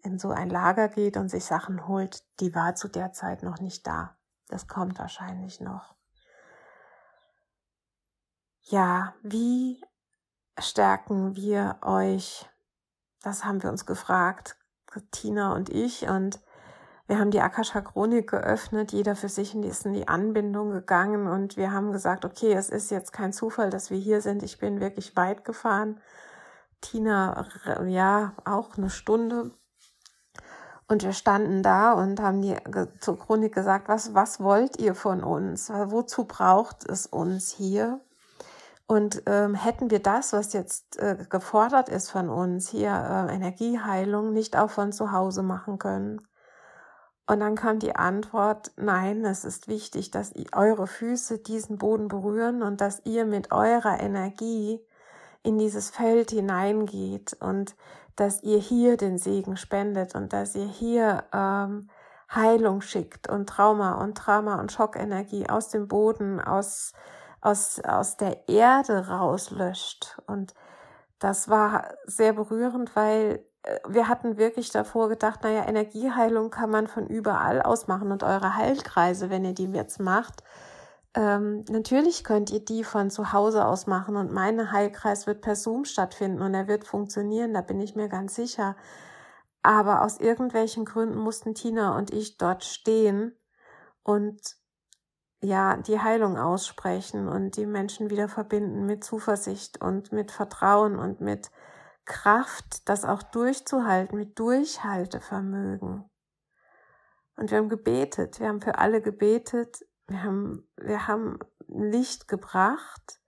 in 0.04 0.20
so 0.20 0.30
ein 0.30 0.50
Lager 0.50 0.88
geht 0.88 1.18
und 1.18 1.30
sich 1.30 1.46
Sachen 1.46 1.88
holt, 1.88 2.24
die 2.39 2.54
war 2.56 2.75
zu 2.75 2.88
der 2.88 3.12
Zeit 3.13 3.44
noch 3.44 3.60
nicht 3.60 3.86
da. 3.88 4.18
Das 4.48 4.68
kommt 4.68 4.98
wahrscheinlich 5.00 5.60
noch. 5.60 5.96
Ja, 8.62 9.13
wie 9.22 9.82
stärken 10.60 11.36
wir 11.36 11.77
euch? 11.82 12.50
Das 13.22 13.46
haben 13.46 13.63
wir 13.63 13.70
uns 13.70 13.86
gefragt, 13.86 14.58
Tina 15.12 15.54
und 15.54 15.70
ich. 15.70 16.08
Und 16.08 16.39
wir 17.08 17.20
haben 17.20 17.32
die 17.32 17.39
Akasha 17.39 17.82
Chronik 17.82 18.30
geöffnet, 18.30 18.92
jeder 18.92 19.16
für 19.16 19.30
sich 19.30 19.56
ist 19.56 19.86
in 19.86 19.94
die 19.94 20.10
Anbindung 20.10 20.72
gegangen 20.72 21.27
und 21.27 21.56
wir 21.56 21.72
haben 21.72 21.94
gesagt, 21.94 22.25
okay, 22.25 22.51
es 22.54 22.70
ist 22.70 22.92
jetzt 22.92 23.13
kein 23.13 23.32
Zufall, 23.32 23.70
dass 23.70 23.89
wir 23.89 23.98
hier 23.98 24.22
sind. 24.22 24.44
Ich 24.44 24.60
bin 24.60 24.82
wirklich 24.82 25.16
weit 25.16 25.46
gefahren. 25.46 26.01
Tina, 26.82 27.48
ja, 27.86 28.34
auch 28.44 28.77
eine 28.77 28.89
Stunde 28.89 29.51
und 30.88 31.03
wir 31.03 31.13
standen 31.13 31.63
da 31.63 31.91
und 31.94 32.22
haben 32.22 32.41
die 32.41 32.56
zur 33.01 33.20
Chronik 33.20 33.53
gesagt, 33.53 33.89
was, 33.89 34.13
was 34.13 34.39
wollt 34.39 34.79
ihr 34.79 34.96
von 34.96 35.22
uns? 35.24 35.70
Wozu 35.70 36.25
braucht 36.25 36.89
es 36.89 37.08
uns 37.08 37.51
hier? 37.51 38.00
Und 38.88 39.24
ähm, 39.25 39.53
hätten 39.53 39.91
wir 39.91 40.00
das, 40.00 40.32
was 40.32 40.53
jetzt 40.53 40.98
äh, 40.98 41.17
gefordert 41.29 41.89
ist 41.89 42.10
von 42.10 42.29
uns, 42.29 42.70
hier 42.70 42.91
äh, 42.91 43.36
Energieheilung, 43.36 44.32
nicht 44.32 44.56
auch 44.56 44.70
von 44.70 44.94
zu 44.94 45.12
Hause 45.12 45.44
machen 45.44 45.77
können? 45.77 46.22
Und 47.29 47.41
dann 47.41 47.56
kam 47.56 47.79
die 47.79 47.98
Antwort, 47.98 48.72
nein, 48.77 49.25
es 49.25 49.44
ist 49.44 49.67
wichtig, 49.67 50.12
dass 50.12 50.32
eure 50.56 50.88
Füße 50.88 51.39
diesen 51.39 51.77
Boden 51.77 52.08
berühren 52.08 52.63
und 52.63 52.79
dass 52.79 53.01
ihr 53.03 53.25
mit 53.25 53.51
eurer 53.51 54.00
Energie 54.00 54.79
in 55.44 55.58
dieses 55.58 55.89
Feld 55.89 56.32
hineingeht 56.32 57.36
und 57.41 57.75
dass 58.17 58.43
ihr 58.43 58.57
hier 58.57 58.97
den 58.97 59.17
Segen 59.17 59.55
spendet 59.55 60.15
und 60.15 60.33
dass 60.33 60.55
ihr 60.55 60.67
hier 60.67 61.24
ähm, 61.33 61.89
Heilung 62.33 62.81
schickt 62.81 63.29
und 63.29 63.47
Trauma 63.47 64.03
und 64.03 64.17
Trauma 64.17 64.59
und 64.59 64.71
Schockenergie 64.71 65.47
aus 65.50 65.69
dem 65.69 65.88
Boden, 65.88 66.41
aus, 66.41 66.91
aus, 67.39 67.79
aus 67.79 68.17
der 68.17 68.50
Erde 68.50 69.07
rauslöscht. 69.07 70.19
Und 70.27 70.53
das 71.19 71.47
war 71.47 71.93
sehr 72.05 72.33
berührend, 72.33 72.95
weil 72.95 73.45
äh, 73.63 73.79
wir 73.88 74.09
hatten 74.09 74.38
wirklich 74.38 74.71
davor 74.71 75.09
gedacht, 75.09 75.43
naja, 75.43 75.65
Energieheilung 75.67 76.50
kann 76.50 76.69
man 76.71 76.88
von 76.88 77.07
überall 77.07 77.62
aus 77.62 77.88
machen 77.88 78.12
und 78.12 78.24
eure 78.24 78.55
Heilkreise, 78.55 79.29
wenn 79.29 79.45
ihr 79.45 79.53
die 79.53 79.71
jetzt 79.71 80.00
macht, 80.00 80.43
ähm, 81.17 81.65
natürlich 81.67 82.24
könnt 82.24 82.51
ihr 82.51 82.63
die 82.63 82.83
von 82.83 83.09
zu 83.09 83.33
Hause 83.33 83.65
aus 83.65 83.88
machen 83.88 84.15
und 84.15 84.31
mein 84.31 84.71
Heilkreis 84.71 85.25
wird 85.25 85.41
per 85.41 85.55
Zoom 85.55 85.83
stattfinden 85.83 86.43
und 86.43 86.53
er 86.53 86.67
wird 86.67 86.86
funktionieren, 86.86 87.55
da 87.55 87.62
bin 87.62 87.79
ich 87.79 87.95
mir 87.95 88.07
ganz 88.07 88.36
sicher. 88.36 88.75
Aber 89.63 90.03
aus 90.03 90.19
irgendwelchen 90.19 90.86
Gründen 90.86 91.17
mussten 91.17 91.55
Tina 91.55 91.97
und 91.97 92.13
ich 92.13 92.38
dort 92.38 92.63
stehen 92.63 93.36
und 94.03 94.57
ja, 95.41 95.77
die 95.77 96.00
Heilung 96.00 96.38
aussprechen 96.38 97.27
und 97.27 97.57
die 97.57 97.65
Menschen 97.65 98.12
wieder 98.12 98.29
verbinden 98.29 98.86
mit 98.86 99.03
Zuversicht 99.03 99.81
und 99.81 100.12
mit 100.12 100.31
Vertrauen 100.31 101.00
und 101.00 101.19
mit 101.19 101.50
Kraft, 102.05 102.88
das 102.88 103.05
auch 103.05 103.24
durchzuhalten, 103.24 104.19
mit 104.19 104.38
Durchhaltevermögen. 104.38 106.07
Und 107.38 107.50
wir 107.50 107.57
haben 107.57 107.69
gebetet, 107.69 108.39
wir 108.39 108.50
haben 108.50 108.62
für 108.62 108.77
alle 108.77 109.01
gebetet, 109.01 109.83
wir 110.08 110.24
haben, 110.24 110.68
wir 110.78 111.08
haben 111.08 111.40
Licht 111.68 112.28
gebracht. 112.28 113.20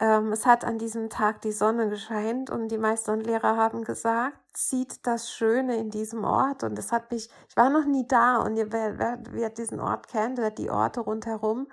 Ähm, 0.00 0.30
es 0.32 0.46
hat 0.46 0.64
an 0.64 0.78
diesem 0.78 1.10
Tag 1.10 1.40
die 1.40 1.52
Sonne 1.52 1.88
gescheint 1.88 2.50
und 2.50 2.68
die 2.68 2.78
Meister 2.78 3.12
und 3.12 3.26
Lehrer 3.26 3.56
haben 3.56 3.82
gesagt, 3.82 4.38
sieht 4.56 5.06
das 5.06 5.30
Schöne 5.30 5.76
in 5.76 5.90
diesem 5.90 6.24
Ort. 6.24 6.62
Und 6.62 6.78
es 6.78 6.92
hat 6.92 7.10
mich, 7.10 7.28
ich 7.48 7.56
war 7.56 7.70
noch 7.70 7.84
nie 7.84 8.06
da 8.06 8.36
und 8.36 8.56
wer, 8.56 8.98
wer, 8.98 9.18
wer 9.30 9.50
diesen 9.50 9.80
Ort 9.80 10.06
kennt, 10.08 10.38
wer 10.38 10.52
die 10.52 10.70
Orte 10.70 11.00
rundherum, 11.00 11.66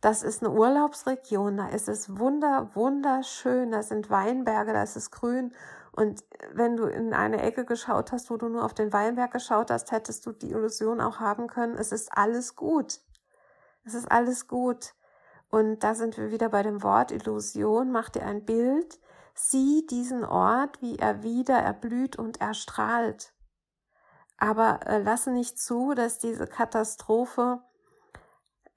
das 0.00 0.22
ist 0.22 0.44
eine 0.44 0.52
Urlaubsregion, 0.52 1.56
da 1.56 1.68
ist 1.68 1.88
es 1.88 2.18
wunder, 2.18 2.70
wunderschön, 2.74 3.70
da 3.70 3.82
sind 3.82 4.10
Weinberge, 4.10 4.74
da 4.74 4.82
ist 4.82 4.96
es 4.96 5.10
grün. 5.10 5.54
Und 5.92 6.22
wenn 6.52 6.76
du 6.76 6.84
in 6.84 7.14
eine 7.14 7.40
Ecke 7.40 7.64
geschaut 7.64 8.12
hast, 8.12 8.30
wo 8.30 8.36
du 8.36 8.48
nur 8.48 8.64
auf 8.64 8.74
den 8.74 8.92
Weinberg 8.92 9.32
geschaut 9.32 9.70
hast, 9.70 9.92
hättest 9.92 10.26
du 10.26 10.32
die 10.32 10.50
Illusion 10.50 11.00
auch 11.00 11.20
haben 11.20 11.46
können, 11.46 11.76
es 11.78 11.90
ist 11.90 12.10
alles 12.12 12.54
gut. 12.54 13.00
Es 13.84 13.94
ist 13.94 14.10
alles 14.10 14.48
gut. 14.48 14.94
Und 15.50 15.80
da 15.80 15.94
sind 15.94 16.16
wir 16.16 16.30
wieder 16.30 16.48
bei 16.48 16.62
dem 16.62 16.82
Wort 16.82 17.12
Illusion. 17.12 17.92
Mach 17.92 18.08
dir 18.08 18.24
ein 18.24 18.44
Bild. 18.44 18.98
Sieh 19.34 19.86
diesen 19.86 20.24
Ort, 20.24 20.80
wie 20.80 20.96
er 20.96 21.22
wieder 21.22 21.58
erblüht 21.58 22.16
und 22.16 22.40
erstrahlt. 22.40 23.32
Aber 24.36 24.80
äh, 24.86 25.02
lasse 25.02 25.30
nicht 25.30 25.58
zu, 25.58 25.94
dass 25.94 26.18
diese 26.18 26.46
Katastrophe, 26.46 27.62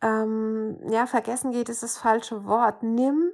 ähm, 0.02 0.78
ja, 0.90 1.08
vergessen 1.08 1.52
geht, 1.52 1.70
ist 1.70 1.84
das 1.84 1.98
falsche 1.98 2.46
Wort. 2.46 2.84
Nimm 2.84 3.32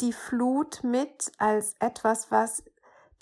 die 0.00 0.12
Flut 0.12 0.82
mit 0.82 1.32
als 1.38 1.74
etwas, 1.80 2.30
was 2.30 2.64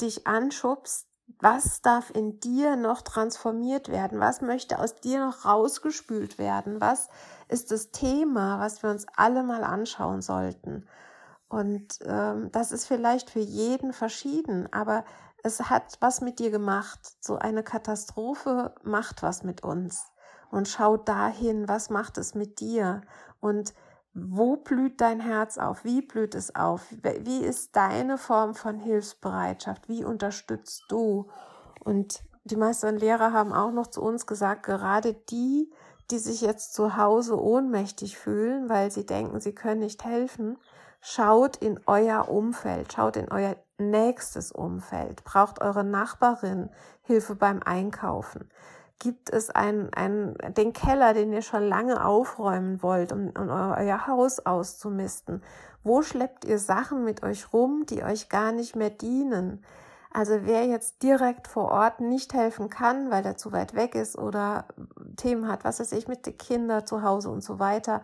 dich 0.01 0.27
anschubst, 0.27 1.09
was 1.39 1.83
darf 1.83 2.11
in 2.11 2.41
dir 2.41 2.77
noch 2.77 3.03
transformiert 3.03 3.89
werden? 3.89 4.21
Was 4.21 4.41
möchte 4.41 4.79
aus 4.79 4.97
dir 4.97 5.25
noch 5.25 5.45
rausgespült 5.45 6.39
werden? 6.39 6.81
Was 6.81 7.09
ist 7.49 7.71
das 7.71 7.91
Thema, 7.91 8.61
was 8.61 8.83
wir 8.83 8.91
uns 8.91 9.07
alle 9.17 9.43
mal 9.43 9.65
anschauen 9.65 10.23
sollten? 10.23 10.87
Und 11.49 11.99
ähm, 12.05 12.51
das 12.53 12.73
ist 12.73 12.87
vielleicht 12.87 13.31
für 13.31 13.41
jeden 13.41 13.93
verschieden, 13.93 14.73
aber 14.73 15.05
es 15.43 15.61
hat 15.69 15.99
was 16.01 16.21
mit 16.21 16.39
dir 16.39 16.51
gemacht. 16.51 17.01
So 17.21 17.39
eine 17.39 17.63
Katastrophe 17.63 18.75
macht 18.83 19.23
was 19.23 19.43
mit 19.43 19.63
uns. 19.63 20.11
Und 20.51 20.69
schau 20.69 20.97
dahin, 20.97 21.69
was 21.69 21.91
macht 21.91 22.17
es 22.19 22.35
mit 22.35 22.61
dir? 22.61 23.03
Und 23.41 23.75
wo 24.15 24.57
blüht 24.57 25.01
dein 25.01 25.19
Herz 25.19 25.59
auf? 25.59 25.85
Wie 25.85 26.01
blüht 26.01 26.37
es 26.37 26.55
auf? 26.55 26.87
Wie 27.03 27.45
ist 27.45 27.75
deine 27.75 28.17
Form 28.17 28.55
von 28.55 28.79
Hilfsbereitschaft? 28.79 29.89
Wie 29.89 30.05
unterstützt 30.05 30.85
du? 30.89 31.29
Und 31.81 32.23
die 32.45 32.57
meisten 32.57 32.97
Lehrer 32.97 33.33
haben 33.33 33.53
auch 33.53 33.73
noch 33.73 33.89
zu 33.89 34.01
uns 34.03 34.27
gesagt, 34.27 34.63
gerade 34.63 35.15
die, 35.15 35.73
die 36.11 36.19
sich 36.19 36.43
jetzt 36.43 36.75
zu 36.75 36.97
Hause 36.97 37.43
ohnmächtig 37.43 38.17
fühlen, 38.17 38.69
weil 38.69 38.91
sie 38.91 39.05
denken, 39.05 39.41
sie 39.41 39.55
können 39.55 39.81
nicht 39.81 40.05
helfen, 40.05 40.59
schaut 41.01 41.57
in 41.57 41.81
euer 41.87 42.29
Umfeld, 42.29 42.93
schaut 42.93 43.17
in 43.17 43.33
euer 43.33 43.57
nächstes 43.79 44.53
Umfeld. 44.53 45.25
Braucht 45.25 45.61
eure 45.61 45.83
Nachbarin 45.83 46.71
Hilfe 47.03 47.35
beim 47.35 47.63
Einkaufen? 47.65 48.49
Gibt 48.99 49.31
es 49.31 49.51
einen, 49.51 49.93
einen, 49.93 50.37
den 50.55 50.73
Keller, 50.73 51.15
den 51.15 51.33
ihr 51.33 51.43
schon 51.43 51.65
lange 51.65 52.05
aufräumen 52.05 52.83
wollt, 52.83 53.13
um, 53.13 53.31
um 53.37 53.51
euer 53.51 54.07
Haus 54.07 54.45
auszumisten? 54.47 55.43
Wo 55.83 56.03
schleppt 56.03 56.45
ihr 56.45 56.59
Sachen 56.59 57.05
mit 57.05 57.23
euch 57.23 57.53
rum, 57.53 57.85
die 57.87 58.03
euch 58.03 58.29
gar 58.29 58.53
nicht 58.53 58.77
mehr 58.77 58.91
dienen? 58.91 59.63
Also 60.11 60.45
wer 60.45 60.65
jetzt 60.65 61.03
direkt 61.03 61.49
vor 61.49 61.73
Ort 61.73 62.01
nicht 62.01 62.35
helfen 62.35 62.71
kann, 62.71 63.11
weil 63.11 63.27
er 63.27 63.37
zu 63.37 63.51
weit 63.51 63.75
weg 63.75 63.97
ist 63.97 64.17
oder 64.17 64.67
Themen 65.17 65.49
hat, 65.49 65.65
was 65.65 65.81
weiß 65.81 65.91
ich, 65.93 66.07
mit 66.07 66.25
den 66.25 66.39
Kindern 66.39 66.87
zu 66.87 67.03
Hause 67.03 67.31
und 67.31 67.43
so 67.43 67.59
weiter, 67.59 68.01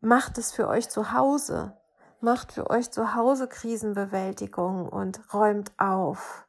macht 0.00 0.38
es 0.38 0.52
für 0.52 0.68
euch 0.68 0.88
zu 0.88 1.12
Hause. 1.12 1.76
Macht 2.20 2.52
für 2.52 2.70
euch 2.70 2.92
zu 2.92 3.14
Hause 3.14 3.48
Krisenbewältigung 3.48 4.88
und 4.88 5.20
räumt 5.34 5.72
auf. 5.78 6.46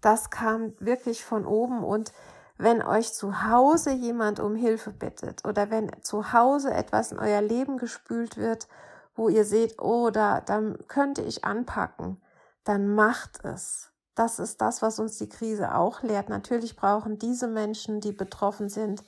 Das 0.00 0.30
kam 0.30 0.72
wirklich 0.80 1.24
von 1.24 1.46
oben 1.46 1.84
und 1.84 2.12
wenn 2.56 2.82
euch 2.82 3.12
zu 3.12 3.44
Hause 3.44 3.90
jemand 3.92 4.40
um 4.40 4.54
Hilfe 4.54 4.90
bittet 4.90 5.44
oder 5.44 5.70
wenn 5.70 5.90
zu 6.02 6.32
Hause 6.32 6.72
etwas 6.72 7.12
in 7.12 7.18
euer 7.18 7.42
Leben 7.42 7.78
gespült 7.78 8.36
wird, 8.36 8.68
wo 9.16 9.28
ihr 9.28 9.44
seht, 9.44 9.80
oh, 9.80 10.10
da, 10.10 10.40
dann 10.40 10.78
könnte 10.88 11.22
ich 11.22 11.44
anpacken, 11.44 12.20
dann 12.64 12.94
macht 12.94 13.44
es. 13.44 13.90
Das 14.14 14.38
ist 14.38 14.60
das, 14.60 14.82
was 14.82 15.00
uns 15.00 15.18
die 15.18 15.28
Krise 15.28 15.74
auch 15.74 16.02
lehrt. 16.02 16.28
Natürlich 16.28 16.76
brauchen 16.76 17.18
diese 17.18 17.48
Menschen, 17.48 18.00
die 18.00 18.12
betroffen 18.12 18.68
sind, 18.68 19.02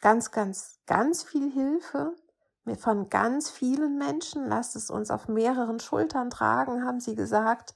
ganz, 0.00 0.30
ganz, 0.30 0.80
ganz 0.86 1.22
viel 1.22 1.50
Hilfe 1.52 2.14
von 2.78 3.08
ganz 3.08 3.50
vielen 3.50 3.98
Menschen. 3.98 4.46
Lasst 4.46 4.76
es 4.76 4.90
uns 4.90 5.10
auf 5.10 5.28
mehreren 5.28 5.80
Schultern 5.80 6.30
tragen, 6.30 6.84
haben 6.84 7.00
sie 7.00 7.14
gesagt. 7.14 7.74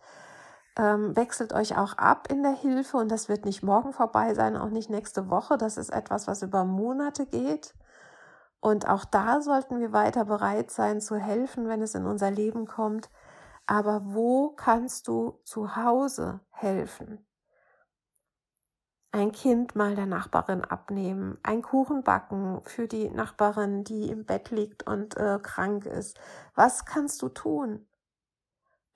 Ähm, 0.76 1.14
wechselt 1.16 1.52
euch 1.52 1.76
auch 1.76 1.98
ab 1.98 2.28
in 2.30 2.42
der 2.42 2.54
Hilfe 2.54 2.96
und 2.96 3.10
das 3.10 3.28
wird 3.28 3.44
nicht 3.44 3.62
morgen 3.62 3.92
vorbei 3.92 4.34
sein, 4.34 4.56
auch 4.56 4.70
nicht 4.70 4.88
nächste 4.88 5.28
Woche. 5.28 5.58
Das 5.58 5.76
ist 5.76 5.90
etwas, 5.90 6.26
was 6.26 6.42
über 6.42 6.64
Monate 6.64 7.26
geht. 7.26 7.74
Und 8.60 8.88
auch 8.88 9.04
da 9.04 9.42
sollten 9.42 9.80
wir 9.80 9.92
weiter 9.92 10.24
bereit 10.24 10.70
sein 10.70 11.00
zu 11.00 11.16
helfen, 11.16 11.68
wenn 11.68 11.82
es 11.82 11.94
in 11.94 12.06
unser 12.06 12.30
Leben 12.30 12.66
kommt. 12.66 13.10
Aber 13.66 14.02
wo 14.04 14.50
kannst 14.50 15.08
du 15.08 15.40
zu 15.44 15.76
Hause 15.76 16.40
helfen? 16.50 17.26
Ein 19.10 19.32
Kind 19.32 19.76
mal 19.76 19.94
der 19.94 20.06
Nachbarin 20.06 20.64
abnehmen, 20.64 21.38
ein 21.42 21.60
Kuchen 21.60 22.02
backen 22.02 22.62
für 22.64 22.88
die 22.88 23.10
Nachbarin, 23.10 23.84
die 23.84 24.08
im 24.08 24.24
Bett 24.24 24.50
liegt 24.50 24.86
und 24.86 25.18
äh, 25.18 25.38
krank 25.42 25.84
ist. 25.84 26.18
Was 26.54 26.86
kannst 26.86 27.20
du 27.20 27.28
tun? 27.28 27.86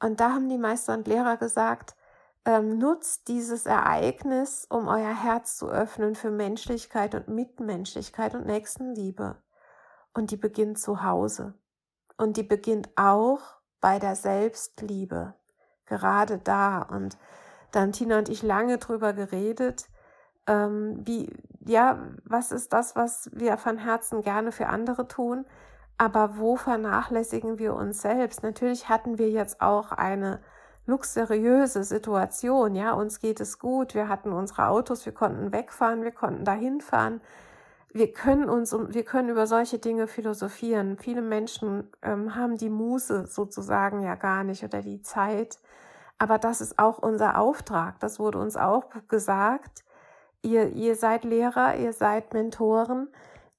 Und 0.00 0.20
da 0.20 0.32
haben 0.32 0.48
die 0.48 0.58
Meister 0.58 0.94
und 0.94 1.06
Lehrer 1.06 1.36
gesagt, 1.36 1.96
ähm, 2.44 2.78
nutzt 2.78 3.28
dieses 3.28 3.66
Ereignis, 3.66 4.66
um 4.68 4.88
euer 4.88 5.14
Herz 5.14 5.56
zu 5.56 5.68
öffnen 5.68 6.14
für 6.14 6.30
Menschlichkeit 6.30 7.14
und 7.14 7.28
Mitmenschlichkeit 7.28 8.34
und 8.34 8.46
Nächstenliebe. 8.46 9.36
Und 10.14 10.30
die 10.30 10.36
beginnt 10.36 10.78
zu 10.78 11.02
Hause. 11.02 11.54
Und 12.16 12.36
die 12.36 12.42
beginnt 12.42 12.88
auch 12.96 13.40
bei 13.80 13.98
der 13.98 14.16
Selbstliebe. 14.16 15.34
Gerade 15.86 16.38
da. 16.38 16.82
Und 16.82 17.18
da 17.72 17.80
haben 17.80 17.92
Tina 17.92 18.18
und 18.18 18.28
ich 18.28 18.42
lange 18.42 18.78
drüber 18.78 19.12
geredet, 19.12 19.88
ähm, 20.46 21.00
wie, 21.04 21.32
ja, 21.66 21.98
was 22.24 22.52
ist 22.52 22.72
das, 22.72 22.96
was 22.96 23.28
wir 23.32 23.56
von 23.56 23.78
Herzen 23.78 24.22
gerne 24.22 24.52
für 24.52 24.68
andere 24.68 25.08
tun? 25.08 25.44
Aber 25.98 26.36
wo 26.38 26.56
vernachlässigen 26.56 27.58
wir 27.58 27.74
uns 27.74 28.02
selbst? 28.02 28.42
Natürlich 28.42 28.88
hatten 28.88 29.18
wir 29.18 29.30
jetzt 29.30 29.60
auch 29.60 29.92
eine 29.92 30.40
luxuriöse 30.86 31.82
Situation, 31.84 32.76
ja, 32.76 32.92
uns 32.92 33.18
geht 33.18 33.40
es 33.40 33.58
gut, 33.58 33.94
wir 33.94 34.08
hatten 34.08 34.32
unsere 34.32 34.68
Autos, 34.68 35.04
wir 35.04 35.12
konnten 35.12 35.52
wegfahren, 35.52 36.04
wir 36.04 36.12
konnten 36.12 36.44
dahin 36.44 36.80
fahren, 36.80 37.20
wir 37.92 38.12
können 38.12 38.48
uns, 38.48 38.72
wir 38.72 39.04
können 39.04 39.30
über 39.30 39.46
solche 39.46 39.78
Dinge 39.78 40.06
philosophieren. 40.06 40.98
Viele 40.98 41.22
Menschen 41.22 41.90
ähm, 42.02 42.34
haben 42.34 42.58
die 42.58 42.68
Muße 42.68 43.26
sozusagen 43.26 44.02
ja 44.02 44.16
gar 44.16 44.44
nicht 44.44 44.62
oder 44.62 44.82
die 44.82 45.00
Zeit. 45.00 45.58
Aber 46.18 46.38
das 46.38 46.60
ist 46.60 46.78
auch 46.78 46.98
unser 46.98 47.38
Auftrag. 47.38 47.98
Das 48.00 48.18
wurde 48.18 48.38
uns 48.38 48.56
auch 48.56 48.84
gesagt. 49.08 49.82
Ihr, 50.42 50.72
ihr 50.72 50.94
seid 50.94 51.24
Lehrer, 51.24 51.76
ihr 51.76 51.94
seid 51.94 52.34
Mentoren. 52.34 53.08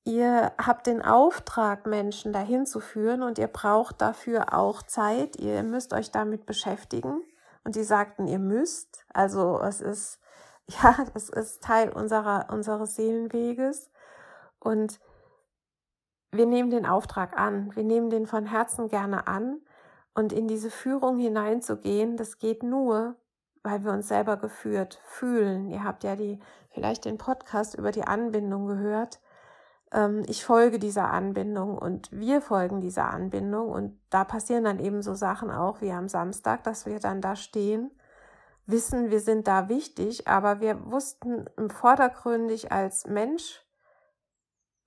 Ihr 0.08 0.54
habt 0.58 0.88
den 0.88 1.02
Auftrag, 1.02 1.86
Menschen 1.86 2.31
dahin 2.31 2.66
zu 2.66 2.79
führen 2.79 3.24
und 3.24 3.38
ihr 3.38 3.50
braucht 3.50 4.00
dafür 4.00 4.53
auch 4.53 4.81
Zeit. 4.81 5.36
Ihr 5.36 5.64
müsst 5.64 5.92
euch 5.92 6.12
damit 6.12 6.46
beschäftigen. 6.46 7.22
Und 7.66 7.75
die 7.75 7.84
sagten, 7.84 8.25
ihr 8.25 8.40
müsst. 8.40 9.05
Also 9.14 9.60
es 9.60 9.81
ist, 9.81 10.22
ja, 10.81 10.96
das 11.14 11.27
ist 11.27 11.62
Teil 11.62 11.90
unserer, 11.90 12.48
unseres 12.50 12.96
Seelenweges. 12.96 13.92
Und 14.60 15.01
wir 16.31 16.46
nehmen 16.46 16.70
den 16.70 16.86
Auftrag 16.86 17.38
an, 17.38 17.75
wir 17.75 17.84
nehmen 17.84 18.10
den 18.10 18.27
von 18.27 18.46
Herzen 18.46 18.88
gerne 18.88 19.27
an 19.27 19.60
und 20.14 20.31
in 20.31 20.48
diese 20.48 20.72
Führung 20.72 21.18
hineinzugehen, 21.18 22.16
das 22.16 22.38
geht 22.38 22.64
nur, 22.64 23.18
weil 23.62 23.84
wir 23.84 23.92
uns 23.92 24.08
selber 24.08 24.38
geführt 24.38 25.01
fühlen. 25.03 25.68
Ihr 25.68 25.84
habt 25.84 26.05
ja 26.05 26.16
die, 26.16 26.40
vielleicht 26.70 27.03
den 27.03 27.18
Podcast 27.18 27.75
über 27.75 27.92
die 27.92 28.03
Anbindung 28.03 28.68
gehört. 28.68 29.20
Ähm, 29.92 30.24
ich 30.28 30.44
folge 30.44 30.80
dieser 30.80 31.12
Anbindung 31.12 31.78
und 31.78 32.12
wir 32.12 32.42
folgen 32.42 32.82
dieser 32.82 33.10
Anbindung 33.10 33.70
und 33.70 34.00
da 34.10 34.24
passieren 34.24 34.64
dann 34.64 34.80
eben 34.80 35.02
so 35.02 35.14
Sachen 35.14 35.50
auch 35.52 35.82
wie 35.82 35.92
am 35.92 36.08
Samstag, 36.08 36.64
dass 36.64 36.86
wir 36.86 37.00
dann 37.00 37.22
da 37.22 37.36
stehen, 37.36 37.92
wissen, 38.66 39.10
wir 39.10 39.22
sind 39.22 39.48
da 39.48 39.70
wichtig, 39.70 40.28
aber 40.28 40.60
wir 40.60 40.92
wussten 40.92 41.46
im 41.58 41.70
vordergründig 41.70 42.72
als 42.72 43.06
Mensch, 43.06 43.66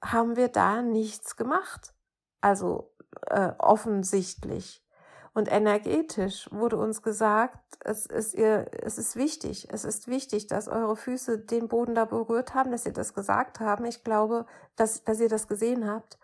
haben 0.03 0.37
wir 0.37 0.49
da 0.49 0.83
nichts 0.83 1.37
gemacht. 1.37 1.95
Also 2.41 2.95
äh, 3.27 3.53
offensichtlich. 3.59 4.85
Und 5.33 5.51
energetisch 5.51 6.49
wurde 6.51 6.77
uns 6.77 7.03
gesagt, 7.03 7.59
es 7.85 8.05
ist 8.07 8.35
ihr, 8.35 8.67
es 8.83 8.99
ist 8.99 9.15
wichtig, 9.15 9.69
es 9.71 9.85
ist 9.85 10.09
wichtig, 10.09 10.49
dass 10.49 10.67
eure 10.67 10.97
Füße 10.97 11.39
den 11.39 11.69
Boden 11.69 11.95
da 11.95 12.05
berührt 12.05 12.55
haben, 12.55 12.73
dass 12.73 12.85
ihr 12.85 12.93
das 12.93 13.15
gesagt 13.15 13.61
haben. 13.61 13.85
Ich 13.85 14.03
glaube, 14.03 14.47
dass, 14.75 15.05
dass 15.05 15.21
ihr 15.21 15.29
das 15.29 15.47
gesehen 15.47 15.89
habt. 15.89 16.19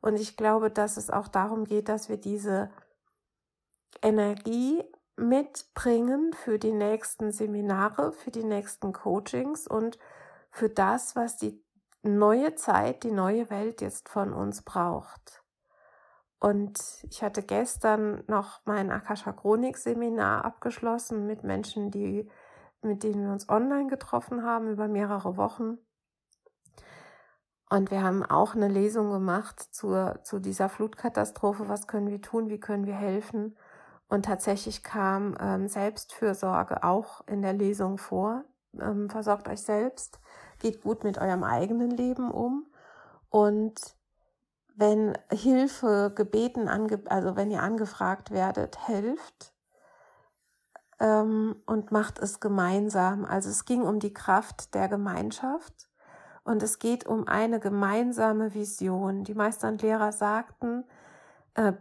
Und 0.00 0.18
ich 0.18 0.36
glaube, 0.36 0.70
dass 0.70 0.96
es 0.96 1.08
auch 1.08 1.28
darum 1.28 1.64
geht, 1.64 1.88
dass 1.88 2.08
wir 2.08 2.16
diese 2.16 2.70
Energie 4.02 4.82
mitbringen 5.16 6.32
für 6.32 6.58
die 6.58 6.72
nächsten 6.72 7.32
Seminare, 7.32 8.12
für 8.12 8.30
die 8.30 8.44
nächsten 8.44 8.92
Coachings 8.92 9.66
und 9.66 9.98
für 10.50 10.68
das, 10.68 11.16
was 11.16 11.36
die 11.36 11.64
neue 12.02 12.54
Zeit, 12.54 13.02
die 13.02 13.10
neue 13.10 13.50
Welt 13.50 13.80
jetzt 13.80 14.08
von 14.08 14.32
uns 14.32 14.62
braucht. 14.62 15.37
Und 16.40 16.78
ich 17.10 17.22
hatte 17.22 17.42
gestern 17.42 18.22
noch 18.28 18.60
mein 18.64 18.90
Akasha 18.90 19.32
Chronik 19.32 19.76
Seminar 19.76 20.44
abgeschlossen 20.44 21.26
mit 21.26 21.42
Menschen, 21.42 21.90
die, 21.90 22.28
mit 22.80 23.02
denen 23.02 23.24
wir 23.24 23.32
uns 23.32 23.48
online 23.48 23.88
getroffen 23.88 24.44
haben 24.44 24.70
über 24.70 24.86
mehrere 24.86 25.36
Wochen. 25.36 25.78
Und 27.70 27.90
wir 27.90 28.02
haben 28.02 28.24
auch 28.24 28.54
eine 28.54 28.68
Lesung 28.68 29.10
gemacht 29.10 29.60
zur, 29.60 30.20
zu 30.22 30.38
dieser 30.38 30.68
Flutkatastrophe. 30.68 31.68
Was 31.68 31.86
können 31.86 32.08
wir 32.08 32.22
tun? 32.22 32.48
Wie 32.48 32.60
können 32.60 32.86
wir 32.86 32.94
helfen? 32.94 33.56
Und 34.08 34.24
tatsächlich 34.24 34.82
kam 34.82 35.36
ähm, 35.38 35.68
Selbstfürsorge 35.68 36.82
auch 36.82 37.26
in 37.26 37.42
der 37.42 37.52
Lesung 37.52 37.98
vor. 37.98 38.44
Ähm, 38.80 39.10
versorgt 39.10 39.48
euch 39.48 39.60
selbst 39.60 40.20
geht 40.58 40.82
gut 40.82 41.04
mit 41.04 41.18
eurem 41.18 41.44
eigenen 41.44 41.90
Leben 41.90 42.30
um 42.30 42.66
und 43.30 43.80
wenn 44.78 45.18
Hilfe 45.32 46.12
gebeten, 46.14 46.68
also 46.68 47.34
wenn 47.34 47.50
ihr 47.50 47.62
angefragt 47.62 48.30
werdet, 48.30 48.86
helft 48.86 49.52
ähm, 51.00 51.56
und 51.66 51.90
macht 51.90 52.20
es 52.20 52.38
gemeinsam. 52.38 53.24
Also 53.24 53.50
es 53.50 53.64
ging 53.64 53.82
um 53.82 53.98
die 53.98 54.14
Kraft 54.14 54.74
der 54.74 54.86
Gemeinschaft 54.88 55.90
und 56.44 56.62
es 56.62 56.78
geht 56.78 57.06
um 57.06 57.26
eine 57.26 57.58
gemeinsame 57.58 58.54
Vision. 58.54 59.24
Die 59.24 59.34
Meister 59.34 59.66
und 59.66 59.82
Lehrer 59.82 60.12
sagten, 60.12 60.84
äh, 61.54 61.72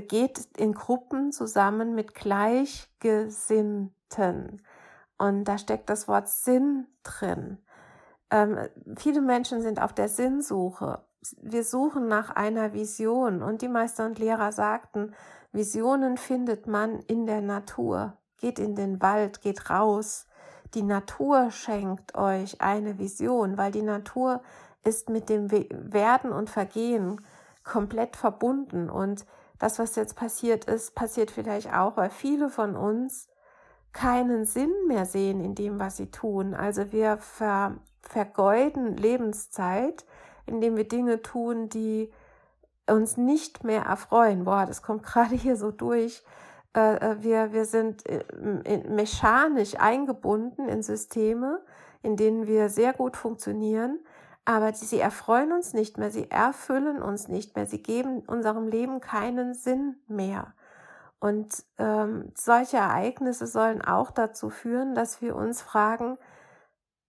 geht 0.00 0.46
in 0.56 0.74
Gruppen 0.74 1.32
zusammen 1.32 1.96
mit 1.96 2.14
Gleichgesinnten. 2.14 4.62
Und 5.18 5.44
da 5.44 5.58
steckt 5.58 5.90
das 5.90 6.06
Wort 6.06 6.28
Sinn 6.28 6.86
drin. 7.02 7.58
Ähm, 8.30 8.68
viele 8.96 9.22
Menschen 9.22 9.60
sind 9.60 9.82
auf 9.82 9.92
der 9.92 10.08
Sinnsuche. 10.08 11.00
Wir 11.40 11.64
suchen 11.64 12.08
nach 12.08 12.30
einer 12.30 12.72
Vision 12.72 13.42
und 13.42 13.62
die 13.62 13.68
Meister 13.68 14.06
und 14.06 14.18
Lehrer 14.18 14.52
sagten, 14.52 15.14
Visionen 15.52 16.16
findet 16.16 16.66
man 16.66 17.00
in 17.00 17.26
der 17.26 17.40
Natur. 17.40 18.16
Geht 18.38 18.58
in 18.58 18.74
den 18.74 19.00
Wald, 19.00 19.40
geht 19.40 19.70
raus. 19.70 20.26
Die 20.74 20.82
Natur 20.82 21.50
schenkt 21.50 22.14
euch 22.14 22.60
eine 22.60 22.98
Vision, 22.98 23.56
weil 23.56 23.72
die 23.72 23.82
Natur 23.82 24.42
ist 24.84 25.08
mit 25.08 25.28
dem 25.28 25.50
Werden 25.50 26.32
und 26.32 26.50
Vergehen 26.50 27.20
komplett 27.64 28.16
verbunden. 28.16 28.90
Und 28.90 29.26
das, 29.58 29.78
was 29.78 29.96
jetzt 29.96 30.16
passiert 30.16 30.66
ist, 30.66 30.94
passiert 30.94 31.30
vielleicht 31.30 31.72
auch, 31.72 31.96
weil 31.96 32.10
viele 32.10 32.50
von 32.50 32.76
uns 32.76 33.28
keinen 33.92 34.44
Sinn 34.44 34.72
mehr 34.86 35.06
sehen 35.06 35.40
in 35.40 35.54
dem, 35.54 35.78
was 35.78 35.96
sie 35.96 36.10
tun. 36.10 36.54
Also 36.54 36.92
wir 36.92 37.16
ver 37.18 37.76
vergeuden 38.02 38.96
Lebenszeit, 38.96 40.04
indem 40.46 40.76
wir 40.76 40.88
Dinge 40.88 41.22
tun, 41.22 41.68
die 41.68 42.10
uns 42.88 43.16
nicht 43.16 43.64
mehr 43.64 43.82
erfreuen. 43.82 44.44
Boah, 44.44 44.66
das 44.66 44.82
kommt 44.82 45.02
gerade 45.04 45.34
hier 45.34 45.56
so 45.56 45.70
durch. 45.70 46.22
Äh, 46.76 46.96
äh, 46.96 47.22
wir, 47.22 47.52
wir 47.52 47.64
sind 47.64 48.04
äh, 48.06 48.22
mechanisch 48.88 49.78
eingebunden 49.78 50.68
in 50.68 50.82
Systeme, 50.82 51.60
in 52.02 52.16
denen 52.16 52.46
wir 52.46 52.68
sehr 52.68 52.92
gut 52.92 53.16
funktionieren, 53.16 53.98
aber 54.44 54.72
sie 54.74 55.00
erfreuen 55.00 55.52
uns 55.52 55.72
nicht 55.72 55.98
mehr, 55.98 56.10
sie 56.10 56.30
erfüllen 56.30 57.02
uns 57.02 57.26
nicht 57.26 57.56
mehr, 57.56 57.66
sie 57.66 57.82
geben 57.82 58.20
unserem 58.26 58.68
Leben 58.68 59.00
keinen 59.00 59.54
Sinn 59.54 59.96
mehr. 60.06 60.52
Und 61.18 61.64
ähm, 61.78 62.30
solche 62.36 62.76
Ereignisse 62.76 63.46
sollen 63.46 63.82
auch 63.82 64.10
dazu 64.10 64.50
führen, 64.50 64.94
dass 64.94 65.22
wir 65.22 65.34
uns 65.34 65.62
fragen, 65.62 66.18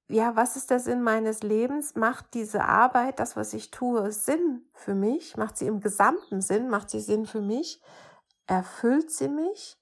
ja, 0.09 0.35
was 0.35 0.55
ist 0.55 0.69
der 0.69 0.79
Sinn 0.79 1.01
meines 1.01 1.43
Lebens? 1.43 1.95
Macht 1.95 2.33
diese 2.33 2.63
Arbeit, 2.63 3.19
das, 3.19 3.35
was 3.35 3.53
ich 3.53 3.71
tue, 3.71 4.11
Sinn 4.11 4.65
für 4.73 4.95
mich? 4.95 5.35
Macht 5.35 5.57
sie 5.57 5.67
im 5.67 5.81
gesamten 5.81 6.41
Sinn? 6.41 6.69
Macht 6.69 6.89
sie 6.89 7.01
Sinn 7.01 7.25
für 7.25 7.41
mich? 7.41 7.81
Erfüllt 8.45 9.11
sie 9.11 9.27
mich? 9.27 9.77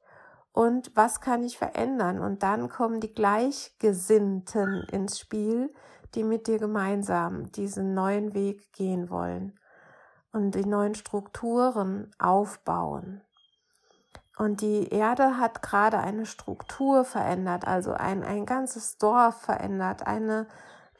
Und 0.51 0.91
was 0.95 1.21
kann 1.21 1.43
ich 1.43 1.57
verändern? 1.57 2.19
Und 2.19 2.41
dann 2.41 2.69
kommen 2.69 3.01
die 3.01 3.13
Gleichgesinnten 3.13 4.87
ins 4.91 5.19
Spiel, 5.19 5.71
die 6.15 6.23
mit 6.23 6.47
dir 6.47 6.57
gemeinsam 6.57 7.51
diesen 7.51 7.93
neuen 7.93 8.33
Weg 8.33 8.71
gehen 8.73 9.09
wollen 9.09 9.59
und 10.31 10.55
die 10.55 10.65
neuen 10.65 10.95
Strukturen 10.95 12.09
aufbauen. 12.17 13.21
Und 14.37 14.61
die 14.61 14.89
Erde 14.89 15.37
hat 15.37 15.61
gerade 15.61 15.97
eine 15.97 16.25
Struktur 16.25 17.05
verändert, 17.05 17.65
also 17.67 17.93
ein, 17.93 18.23
ein 18.23 18.45
ganzes 18.45 18.97
Dorf 18.97 19.41
verändert, 19.41 20.05
eine, 20.05 20.47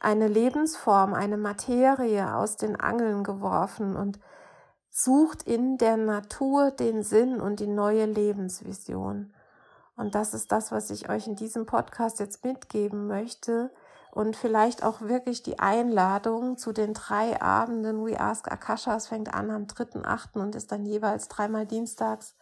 eine 0.00 0.26
Lebensform, 0.26 1.12
eine 1.12 1.36
Materie 1.36 2.34
aus 2.34 2.56
den 2.56 2.80
Angeln 2.80 3.24
geworfen 3.24 3.94
und 3.94 4.18
sucht 4.88 5.42
in 5.42 5.76
der 5.76 5.98
Natur 5.98 6.70
den 6.70 7.02
Sinn 7.02 7.38
und 7.38 7.60
die 7.60 7.66
neue 7.66 8.06
Lebensvision. 8.06 9.34
Und 9.96 10.14
das 10.14 10.32
ist 10.32 10.50
das, 10.52 10.72
was 10.72 10.88
ich 10.88 11.10
euch 11.10 11.26
in 11.26 11.36
diesem 11.36 11.66
Podcast 11.66 12.20
jetzt 12.20 12.42
mitgeben 12.44 13.06
möchte 13.06 13.70
und 14.12 14.36
vielleicht 14.36 14.82
auch 14.82 15.02
wirklich 15.02 15.42
die 15.42 15.58
Einladung 15.58 16.56
zu 16.56 16.72
den 16.72 16.94
drei 16.94 17.40
Abenden 17.42 18.06
We 18.06 18.18
Ask 18.18 18.50
Akasha. 18.50 18.96
Es 18.96 19.08
fängt 19.08 19.34
an 19.34 19.50
am 19.50 19.64
3.8. 19.64 20.40
und 20.40 20.54
ist 20.54 20.72
dann 20.72 20.86
jeweils 20.86 21.28
dreimal 21.28 21.66
dienstags 21.66 22.34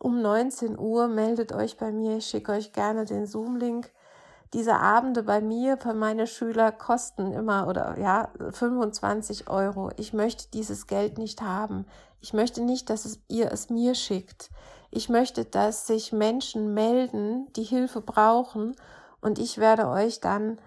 um 0.00 0.20
19 0.20 0.78
Uhr. 0.78 1.06
Meldet 1.06 1.52
euch 1.52 1.76
bei 1.76 1.92
mir. 1.92 2.16
Ich 2.16 2.26
schicke 2.26 2.52
euch 2.52 2.72
gerne 2.72 3.04
den 3.04 3.26
Zoom-Link. 3.26 3.92
Diese 4.52 4.74
Abende 4.74 5.22
bei 5.22 5.40
mir, 5.40 5.76
für 5.76 5.94
meine 5.94 6.26
Schüler, 6.26 6.72
kosten 6.72 7.32
immer 7.32 7.68
oder 7.68 7.96
ja 8.00 8.30
25 8.50 9.48
Euro. 9.48 9.90
Ich 9.96 10.12
möchte 10.12 10.50
dieses 10.50 10.88
Geld 10.88 11.18
nicht 11.18 11.40
haben. 11.42 11.86
Ich 12.20 12.32
möchte 12.32 12.60
nicht, 12.62 12.90
dass 12.90 13.04
es, 13.04 13.20
ihr 13.28 13.52
es 13.52 13.70
mir 13.70 13.94
schickt. 13.94 14.50
Ich 14.90 15.08
möchte, 15.08 15.44
dass 15.44 15.86
sich 15.86 16.12
Menschen 16.12 16.74
melden, 16.74 17.46
die 17.54 17.62
Hilfe 17.62 18.00
brauchen 18.00 18.74
und 19.20 19.38
ich 19.38 19.58
werde 19.58 19.86
euch 19.86 20.20
dann 20.20 20.58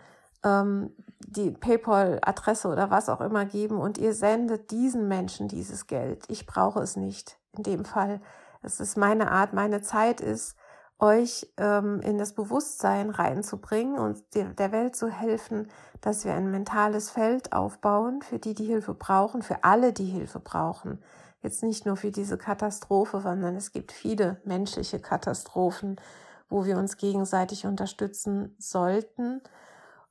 ähm, 0.43 0.91
die 1.19 1.51
PayPal-Adresse 1.51 2.69
oder 2.69 2.89
was 2.89 3.09
auch 3.09 3.19
immer 3.19 3.43
geben 3.43 3.79
und 3.79 3.97
ihr 3.97 4.13
sendet 4.13 4.71
diesen 4.71 5.09
Menschen 5.09 5.49
dieses 5.49 5.87
Geld. 5.87 6.23
Ich 6.29 6.45
brauche 6.45 6.79
es 6.79 6.95
nicht 6.95 7.37
in 7.51 7.63
dem 7.63 7.85
Fall. 7.85 8.21
Es 8.63 8.79
ist 8.79 8.97
meine 8.97 9.31
Art, 9.31 9.53
meine 9.53 9.81
Zeit 9.81 10.21
ist, 10.21 10.55
euch 10.99 11.51
ähm, 11.57 11.99
in 12.01 12.17
das 12.17 12.33
Bewusstsein 12.33 13.09
reinzubringen 13.09 13.97
und 13.97 14.23
der 14.33 14.71
Welt 14.71 14.95
zu 14.95 15.09
helfen, 15.09 15.67
dass 16.01 16.23
wir 16.23 16.33
ein 16.33 16.49
mentales 16.49 17.09
Feld 17.09 17.51
aufbauen 17.51 18.21
für 18.21 18.39
die, 18.39 18.53
die 18.53 18.65
Hilfe 18.65 18.93
brauchen, 18.93 19.41
für 19.41 19.63
alle, 19.63 19.91
die 19.91 20.05
Hilfe 20.05 20.39
brauchen. 20.39 21.03
Jetzt 21.41 21.61
nicht 21.61 21.85
nur 21.85 21.97
für 21.97 22.11
diese 22.11 22.37
Katastrophe, 22.37 23.19
sondern 23.19 23.57
es 23.57 23.73
gibt 23.73 23.91
viele 23.91 24.39
menschliche 24.45 24.99
Katastrophen, 24.99 25.99
wo 26.47 26.63
wir 26.63 26.77
uns 26.77 26.95
gegenseitig 26.95 27.65
unterstützen 27.65 28.55
sollten. 28.57 29.41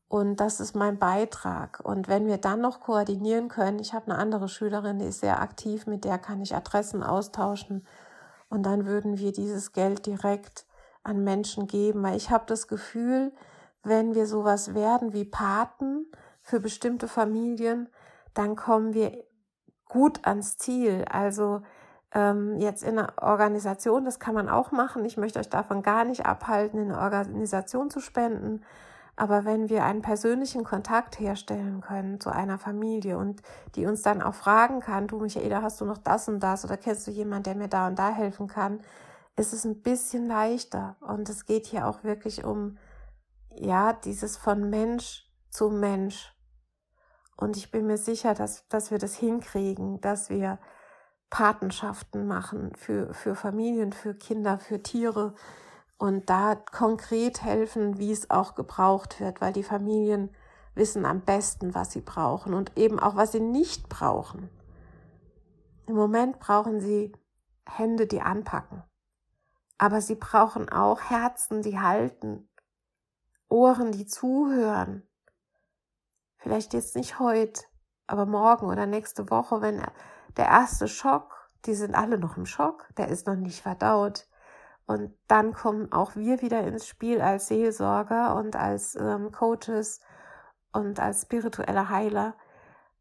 Und 0.08 0.40
das 0.40 0.60
ist 0.60 0.76
mein 0.76 0.98
Beitrag. 0.98 1.80
Und 1.84 2.06
wenn 2.06 2.26
wir 2.26 2.36
dann 2.36 2.60
noch 2.60 2.80
koordinieren 2.80 3.48
können, 3.48 3.78
ich 3.78 3.94
habe 3.94 4.10
eine 4.10 4.18
andere 4.18 4.50
Schülerin, 4.50 4.98
die 4.98 5.06
ist 5.06 5.20
sehr 5.20 5.40
aktiv, 5.40 5.86
mit 5.86 6.04
der 6.04 6.18
kann 6.18 6.42
ich 6.42 6.54
Adressen 6.54 7.02
austauschen 7.02 7.86
und 8.52 8.64
dann 8.64 8.84
würden 8.84 9.16
wir 9.18 9.32
dieses 9.32 9.72
Geld 9.72 10.04
direkt 10.04 10.66
an 11.02 11.24
Menschen 11.24 11.66
geben, 11.68 12.02
weil 12.02 12.18
ich 12.18 12.30
habe 12.30 12.44
das 12.46 12.68
Gefühl, 12.68 13.32
wenn 13.82 14.14
wir 14.14 14.26
sowas 14.26 14.74
werden 14.74 15.14
wie 15.14 15.24
Paten 15.24 16.04
für 16.42 16.60
bestimmte 16.60 17.08
Familien, 17.08 17.88
dann 18.34 18.54
kommen 18.54 18.92
wir 18.92 19.24
gut 19.88 20.26
ans 20.26 20.58
Ziel. 20.58 21.06
Also 21.10 21.62
ähm, 22.14 22.58
jetzt 22.58 22.84
in 22.84 22.98
einer 22.98 23.14
Organisation, 23.22 24.04
das 24.04 24.20
kann 24.20 24.34
man 24.34 24.50
auch 24.50 24.70
machen. 24.70 25.06
Ich 25.06 25.16
möchte 25.16 25.38
euch 25.38 25.48
davon 25.48 25.82
gar 25.82 26.04
nicht 26.04 26.26
abhalten, 26.26 26.78
in 26.78 26.92
eine 26.92 27.00
Organisation 27.00 27.88
zu 27.88 28.00
spenden. 28.00 28.62
Aber 29.14 29.44
wenn 29.44 29.68
wir 29.68 29.84
einen 29.84 30.02
persönlichen 30.02 30.64
Kontakt 30.64 31.20
herstellen 31.20 31.80
können 31.82 32.18
zu 32.18 32.30
einer 32.30 32.58
Familie 32.58 33.18
und 33.18 33.42
die 33.74 33.86
uns 33.86 34.02
dann 34.02 34.22
auch 34.22 34.34
fragen 34.34 34.80
kann, 34.80 35.06
du 35.06 35.18
Michaela, 35.18 35.60
hast 35.60 35.80
du 35.80 35.84
noch 35.84 35.98
das 35.98 36.28
und 36.28 36.40
das 36.40 36.64
oder 36.64 36.78
kennst 36.78 37.06
du 37.06 37.10
jemanden, 37.10 37.44
der 37.44 37.54
mir 37.56 37.68
da 37.68 37.88
und 37.88 37.98
da 37.98 38.10
helfen 38.10 38.48
kann, 38.48 38.80
ist 39.36 39.52
es 39.52 39.64
ein 39.64 39.82
bisschen 39.82 40.26
leichter. 40.26 40.96
Und 41.00 41.28
es 41.28 41.44
geht 41.44 41.66
hier 41.66 41.86
auch 41.86 42.04
wirklich 42.04 42.44
um, 42.44 42.78
ja, 43.54 43.92
dieses 43.92 44.36
von 44.36 44.70
Mensch 44.70 45.30
zu 45.50 45.68
Mensch. 45.68 46.34
Und 47.36 47.56
ich 47.56 47.70
bin 47.70 47.86
mir 47.86 47.98
sicher, 47.98 48.34
dass, 48.34 48.66
dass 48.68 48.90
wir 48.90 48.98
das 48.98 49.14
hinkriegen, 49.14 50.00
dass 50.00 50.30
wir 50.30 50.58
Patenschaften 51.28 52.26
machen 52.26 52.72
für, 52.76 53.12
für 53.14 53.34
Familien, 53.34 53.92
für 53.92 54.14
Kinder, 54.14 54.58
für 54.58 54.82
Tiere, 54.82 55.34
und 56.02 56.28
da 56.30 56.56
konkret 56.56 57.44
helfen, 57.44 57.96
wie 57.96 58.10
es 58.10 58.28
auch 58.28 58.56
gebraucht 58.56 59.20
wird, 59.20 59.40
weil 59.40 59.52
die 59.52 59.62
Familien 59.62 60.34
wissen 60.74 61.06
am 61.06 61.20
besten, 61.20 61.76
was 61.76 61.92
sie 61.92 62.00
brauchen 62.00 62.54
und 62.54 62.76
eben 62.76 62.98
auch, 62.98 63.14
was 63.14 63.30
sie 63.30 63.38
nicht 63.38 63.88
brauchen. 63.88 64.50
Im 65.86 65.94
Moment 65.94 66.40
brauchen 66.40 66.80
sie 66.80 67.12
Hände, 67.64 68.08
die 68.08 68.20
anpacken. 68.20 68.82
Aber 69.78 70.00
sie 70.00 70.16
brauchen 70.16 70.68
auch 70.68 71.02
Herzen, 71.02 71.62
die 71.62 71.78
halten, 71.78 72.48
Ohren, 73.48 73.92
die 73.92 74.06
zuhören. 74.06 75.06
Vielleicht 76.36 76.74
jetzt 76.74 76.96
nicht 76.96 77.20
heute, 77.20 77.62
aber 78.08 78.26
morgen 78.26 78.66
oder 78.66 78.86
nächste 78.86 79.30
Woche, 79.30 79.60
wenn 79.60 79.80
der 80.36 80.46
erste 80.46 80.88
Schock, 80.88 81.48
die 81.64 81.74
sind 81.74 81.94
alle 81.94 82.18
noch 82.18 82.36
im 82.36 82.46
Schock, 82.46 82.88
der 82.96 83.06
ist 83.06 83.28
noch 83.28 83.36
nicht 83.36 83.62
verdaut. 83.62 84.26
Und 84.92 85.16
dann 85.26 85.54
kommen 85.54 85.90
auch 85.90 86.16
wir 86.16 86.42
wieder 86.42 86.62
ins 86.64 86.86
Spiel 86.86 87.22
als 87.22 87.48
Seelsorger 87.48 88.36
und 88.36 88.56
als 88.56 88.94
ähm, 88.94 89.32
Coaches 89.32 90.00
und 90.70 91.00
als 91.00 91.22
spirituelle 91.22 91.88
Heiler. 91.88 92.34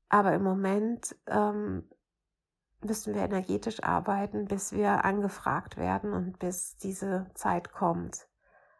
Aber 0.07 0.31
im 0.33 0.41
Moment 0.41 1.13
ähm, 1.27 1.89
müssen 2.81 3.13
wir 3.13 3.23
energetisch 3.23 3.83
arbeiten, 3.83 4.45
bis 4.45 4.71
wir 4.71 5.03
angefragt 5.03 5.75
werden 5.75 6.13
und 6.13 6.39
bis 6.39 6.77
diese 6.77 7.29
Zeit 7.33 7.73
kommt. 7.73 8.25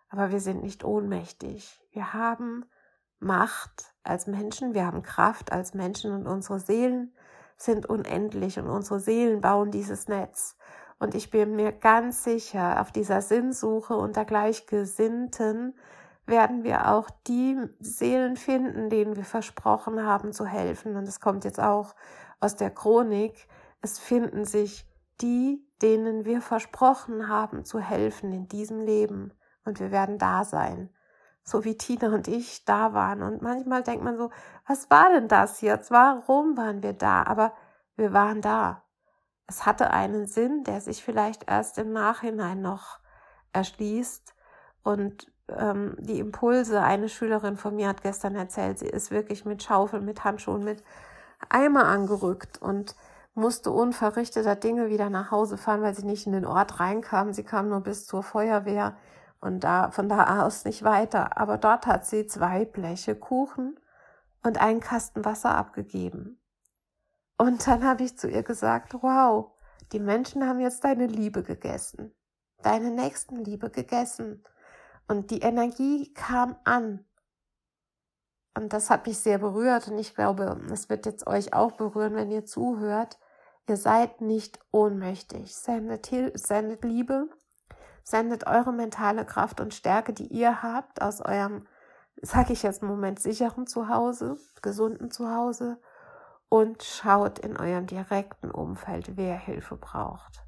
Aber 0.07 0.31
wir 0.31 0.39
sind 0.39 0.63
nicht 0.63 0.85
ohnmächtig. 0.85 1.81
Wir 1.91 2.13
haben 2.13 2.63
Macht 3.19 3.93
als 4.03 4.25
Menschen, 4.25 4.73
wir 4.73 4.85
haben 4.85 5.03
Kraft 5.03 5.51
als 5.51 5.73
Menschen 5.73 6.13
und 6.13 6.27
unsere 6.27 6.59
Seelen 6.59 7.13
sind 7.57 7.85
unendlich 7.87 8.57
und 8.57 8.69
unsere 8.69 9.01
Seelen 9.01 9.41
bauen 9.41 9.69
dieses 9.69 10.07
Netz. 10.07 10.57
Und 11.01 11.15
ich 11.15 11.31
bin 11.31 11.55
mir 11.55 11.71
ganz 11.71 12.23
sicher, 12.23 12.79
auf 12.79 12.91
dieser 12.91 13.23
Sinnsuche 13.23 13.95
unter 13.95 14.23
Gleichgesinnten 14.23 15.73
werden 16.27 16.63
wir 16.63 16.91
auch 16.91 17.09
die 17.25 17.57
Seelen 17.79 18.35
finden, 18.35 18.91
denen 18.91 19.15
wir 19.15 19.25
versprochen 19.25 20.05
haben 20.05 20.31
zu 20.31 20.45
helfen. 20.45 20.95
Und 20.95 21.07
es 21.07 21.19
kommt 21.19 21.43
jetzt 21.43 21.59
auch 21.59 21.95
aus 22.39 22.55
der 22.55 22.69
Chronik. 22.69 23.47
Es 23.81 23.97
finden 23.97 24.45
sich 24.45 24.87
die, 25.21 25.67
denen 25.81 26.23
wir 26.23 26.39
versprochen 26.39 27.27
haben 27.27 27.65
zu 27.65 27.79
helfen 27.79 28.31
in 28.31 28.47
diesem 28.47 28.81
Leben. 28.81 29.33
Und 29.65 29.79
wir 29.79 29.89
werden 29.89 30.19
da 30.19 30.45
sein. 30.45 30.91
So 31.43 31.63
wie 31.63 31.77
Tina 31.77 32.13
und 32.13 32.27
ich 32.27 32.63
da 32.63 32.93
waren. 32.93 33.23
Und 33.23 33.41
manchmal 33.41 33.81
denkt 33.81 34.03
man 34.03 34.17
so, 34.17 34.29
was 34.67 34.91
war 34.91 35.09
denn 35.09 35.27
das 35.27 35.61
jetzt? 35.61 35.89
Warum 35.89 36.57
waren 36.57 36.83
wir 36.83 36.93
da? 36.93 37.23
Aber 37.23 37.53
wir 37.95 38.13
waren 38.13 38.41
da 38.41 38.83
es 39.51 39.65
hatte 39.65 39.91
einen 39.91 40.27
Sinn, 40.27 40.63
der 40.63 40.79
sich 40.79 41.03
vielleicht 41.03 41.49
erst 41.49 41.77
im 41.77 41.91
Nachhinein 41.91 42.61
noch 42.61 42.99
erschließt. 43.51 44.33
Und 44.81 45.29
ähm, 45.49 45.97
die 45.99 46.19
Impulse, 46.19 46.81
eine 46.81 47.09
Schülerin 47.09 47.57
von 47.57 47.75
mir 47.75 47.89
hat 47.89 48.01
gestern 48.01 48.35
erzählt, 48.35 48.79
sie 48.79 48.87
ist 48.87 49.11
wirklich 49.11 49.43
mit 49.43 49.61
Schaufel, 49.61 49.99
mit 49.99 50.23
Handschuhen, 50.23 50.63
mit 50.63 50.85
Eimer 51.49 51.85
angerückt 51.85 52.61
und 52.61 52.95
musste 53.33 53.71
unverrichteter 53.71 54.55
Dinge 54.55 54.89
wieder 54.89 55.09
nach 55.09 55.31
Hause 55.31 55.57
fahren, 55.57 55.81
weil 55.81 55.95
sie 55.95 56.05
nicht 56.05 56.27
in 56.27 56.31
den 56.33 56.45
Ort 56.45 56.79
reinkam. 56.79 57.33
Sie 57.33 57.43
kam 57.43 57.67
nur 57.67 57.81
bis 57.81 58.05
zur 58.05 58.23
Feuerwehr 58.23 58.95
und 59.41 59.65
da 59.65 59.91
von 59.91 60.07
da 60.07 60.45
aus 60.45 60.63
nicht 60.63 60.83
weiter. 60.83 61.37
Aber 61.37 61.57
dort 61.57 61.87
hat 61.87 62.05
sie 62.05 62.25
zwei 62.25 62.63
Bleche 62.63 63.15
Kuchen 63.15 63.77
und 64.43 64.61
einen 64.61 64.79
Kasten 64.79 65.25
Wasser 65.25 65.55
abgegeben. 65.55 66.40
Und 67.41 67.65
dann 67.65 67.83
habe 67.83 68.03
ich 68.03 68.19
zu 68.19 68.29
ihr 68.29 68.43
gesagt, 68.43 68.93
wow, 69.01 69.49
die 69.93 69.99
Menschen 69.99 70.47
haben 70.47 70.59
jetzt 70.59 70.83
deine 70.83 71.07
Liebe 71.07 71.41
gegessen, 71.41 72.13
deine 72.61 72.91
Nächstenliebe 72.91 73.71
gegessen. 73.71 74.43
Und 75.07 75.31
die 75.31 75.39
Energie 75.39 76.13
kam 76.13 76.55
an. 76.65 77.03
Und 78.55 78.73
das 78.73 78.91
hat 78.91 79.07
mich 79.07 79.17
sehr 79.17 79.39
berührt 79.39 79.87
und 79.87 79.97
ich 79.97 80.13
glaube, 80.13 80.61
es 80.71 80.87
wird 80.89 81.07
jetzt 81.07 81.25
euch 81.25 81.51
auch 81.55 81.71
berühren, 81.71 82.13
wenn 82.13 82.29
ihr 82.29 82.45
zuhört. 82.45 83.17
Ihr 83.67 83.77
seid 83.77 84.21
nicht 84.21 84.59
ohnmächtig. 84.69 85.55
Sendet, 85.55 86.11
sendet 86.35 86.83
Liebe, 86.83 87.27
sendet 88.03 88.45
eure 88.45 88.71
mentale 88.71 89.25
Kraft 89.25 89.59
und 89.59 89.73
Stärke, 89.73 90.13
die 90.13 90.27
ihr 90.27 90.61
habt, 90.61 91.01
aus 91.01 91.21
eurem, 91.21 91.65
sag 92.21 92.51
ich 92.51 92.61
jetzt 92.61 92.83
im 92.83 92.89
Moment, 92.89 93.19
sicheren 93.19 93.65
Zuhause, 93.65 94.37
gesunden 94.61 95.09
Zuhause 95.09 95.79
und 96.51 96.83
schaut 96.83 97.39
in 97.39 97.55
eurem 97.55 97.87
direkten 97.87 98.51
Umfeld, 98.51 99.15
wer 99.15 99.37
Hilfe 99.37 99.77
braucht. 99.77 100.43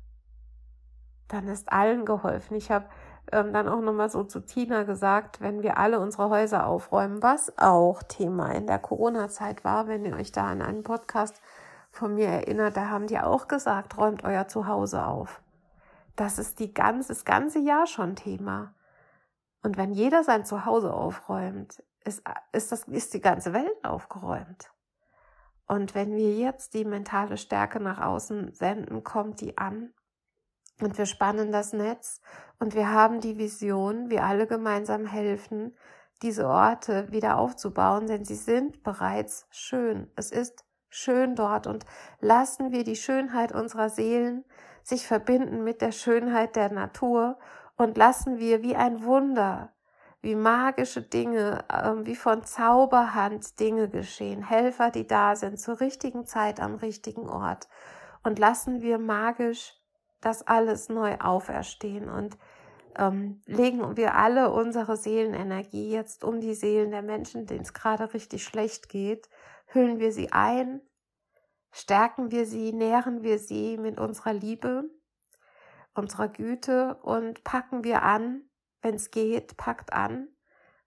Dann 1.30 1.48
ist 1.48 1.72
allen 1.72 2.04
geholfen. 2.04 2.58
Ich 2.58 2.72
habe 2.72 2.90
ähm, 3.32 3.54
dann 3.54 3.70
auch 3.70 3.80
nochmal 3.80 4.10
so 4.10 4.26
zu 4.26 4.42
Tina 4.42 4.84
gesagt, 4.84 5.40
wenn 5.40 5.64
wir 5.64 5.78
alle 5.78 6.02
unsere 6.02 6.30
Häuser 6.30 6.68
aufräumen, 6.68 7.24
was 7.24 7.58
auch 7.58 8.04
Thema 8.04 8.52
in 8.52 8.68
der 8.68 8.80
Corona-Zeit 8.80 9.64
war, 9.64 9.88
wenn 9.88 10.04
ihr 10.04 10.18
euch 10.18 10.34
da 10.34 10.48
an 10.48 10.62
einen 10.62 10.84
Podcast 10.84 11.42
von 11.90 12.16
mir 12.16 12.28
erinnert, 12.28 12.76
da 12.76 12.90
haben 12.90 13.08
die 13.08 13.20
auch 13.20 13.48
gesagt, 13.48 13.98
räumt 13.98 14.26
euer 14.26 14.50
Zuhause 14.50 15.06
auf. 15.06 15.42
Das 16.18 16.38
ist 16.38 16.60
die 16.60 16.74
ganze, 16.74 17.14
das 17.14 17.24
ganze 17.24 17.60
Jahr 17.60 17.88
schon 17.88 18.18
Thema. 18.18 18.74
Und 19.62 19.78
wenn 19.78 19.94
jeder 19.94 20.26
sein 20.26 20.44
Zuhause 20.44 20.94
aufräumt, 20.94 21.82
ist, 22.04 22.24
ist, 22.52 22.74
das, 22.74 22.84
ist 22.90 23.14
die 23.14 23.22
ganze 23.22 23.54
Welt 23.54 23.86
aufgeräumt. 23.86 24.73
Und 25.74 25.96
wenn 25.96 26.16
wir 26.16 26.36
jetzt 26.36 26.76
die 26.76 26.86
mentale 26.86 27.36
Stärke 27.36 27.80
nach 27.80 28.00
außen 28.00 28.54
senden, 28.54 29.04
kommt 29.04 29.42
die 29.42 29.58
an. 29.58 29.92
Und 30.80 31.00
wir 31.00 31.08
spannen 31.08 31.52
das 31.52 31.74
Netz. 31.74 32.22
Und 32.60 32.76
wir 32.76 32.92
haben 32.92 33.22
die 33.22 33.40
Vision, 33.40 34.12
wir 34.12 34.24
alle 34.24 34.46
gemeinsam 34.46 35.08
helfen, 35.08 35.76
diese 36.22 36.48
Orte 36.48 37.12
wieder 37.12 37.40
aufzubauen, 37.40 38.06
denn 38.06 38.24
sie 38.24 38.36
sind 38.36 38.84
bereits 38.84 39.48
schön. 39.50 40.12
Es 40.16 40.30
ist 40.30 40.64
schön 40.90 41.34
dort. 41.36 41.66
Und 41.66 41.86
lassen 42.20 42.72
wir 42.72 42.84
die 42.84 42.96
Schönheit 42.96 43.52
unserer 43.52 43.90
Seelen 43.90 44.46
sich 44.84 45.08
verbinden 45.08 45.64
mit 45.64 45.82
der 45.82 45.92
Schönheit 45.92 46.56
der 46.56 46.72
Natur. 46.72 47.40
Und 47.78 47.98
lassen 47.98 48.38
wir 48.38 48.62
wie 48.62 48.76
ein 48.76 49.04
Wunder, 49.04 49.73
wie 50.24 50.36
magische 50.36 51.02
Dinge, 51.02 51.66
ähm, 51.70 52.06
wie 52.06 52.16
von 52.16 52.44
Zauberhand 52.46 53.60
Dinge 53.60 53.90
geschehen, 53.90 54.42
Helfer, 54.42 54.90
die 54.90 55.06
da 55.06 55.36
sind 55.36 55.60
zur 55.60 55.82
richtigen 55.82 56.26
Zeit 56.26 56.62
am 56.62 56.76
richtigen 56.76 57.30
Ort. 57.30 57.68
Und 58.24 58.40
lassen 58.40 58.82
wir 58.82 59.00
magisch 59.00 59.74
das 60.22 60.48
alles 60.48 60.88
neu 60.88 61.18
auferstehen 61.20 62.10
und 62.10 62.38
ähm, 62.98 63.42
legen 63.46 63.98
wir 63.98 64.16
alle 64.16 64.52
unsere 64.52 64.96
Seelenenergie 64.96 65.92
jetzt 65.92 66.24
um 66.24 66.40
die 66.40 66.54
Seelen 66.54 66.92
der 66.92 67.02
Menschen, 67.02 67.46
denen 67.46 67.64
es 67.64 67.74
gerade 67.74 68.14
richtig 68.14 68.46
schlecht 68.46 68.88
geht, 68.88 69.30
hüllen 69.66 70.00
wir 70.00 70.14
sie 70.14 70.32
ein, 70.32 70.80
stärken 71.72 72.32
wir 72.32 72.46
sie, 72.46 72.72
nähren 72.72 73.24
wir 73.24 73.40
sie 73.40 73.78
mit 73.78 74.00
unserer 74.00 74.32
Liebe, 74.32 74.86
unserer 75.94 76.30
Güte 76.30 76.96
und 77.02 77.44
packen 77.44 77.84
wir 77.84 78.04
an, 78.04 78.44
wenn 78.84 78.96
es 78.96 79.10
geht, 79.10 79.58
packt 79.58 79.94
an 79.94 80.28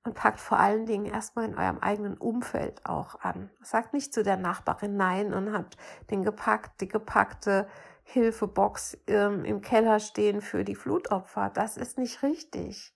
und 0.05 0.15
packt 0.15 0.39
vor 0.39 0.59
allen 0.59 0.87
Dingen 0.87 1.07
erstmal 1.07 1.47
in 1.47 1.59
eurem 1.59 1.79
eigenen 1.79 2.17
Umfeld 2.17 2.87
auch 2.87 3.21
an. 3.21 3.51
Sagt 3.61 3.93
nicht 3.93 4.15
zu 4.15 4.23
der 4.23 4.37
Nachbarin 4.37 4.97
Nein 4.97 5.35
und 5.35 5.53
habt 5.53 5.77
den 6.11 6.23
gepackt, 6.23 6.81
die 6.81 6.89
gepackte 6.89 7.69
Hilfebox 8.05 8.99
ähm, 9.09 9.45
im 9.45 9.63
Keller 9.63 9.99
stehen 9.99 10.41
für 10.41 10.65
die 10.65 10.77
Flutopfer. 10.77 11.51
Das 11.51 11.77
ist 11.77 11.99
nicht 11.99 12.23
richtig. 12.23 12.95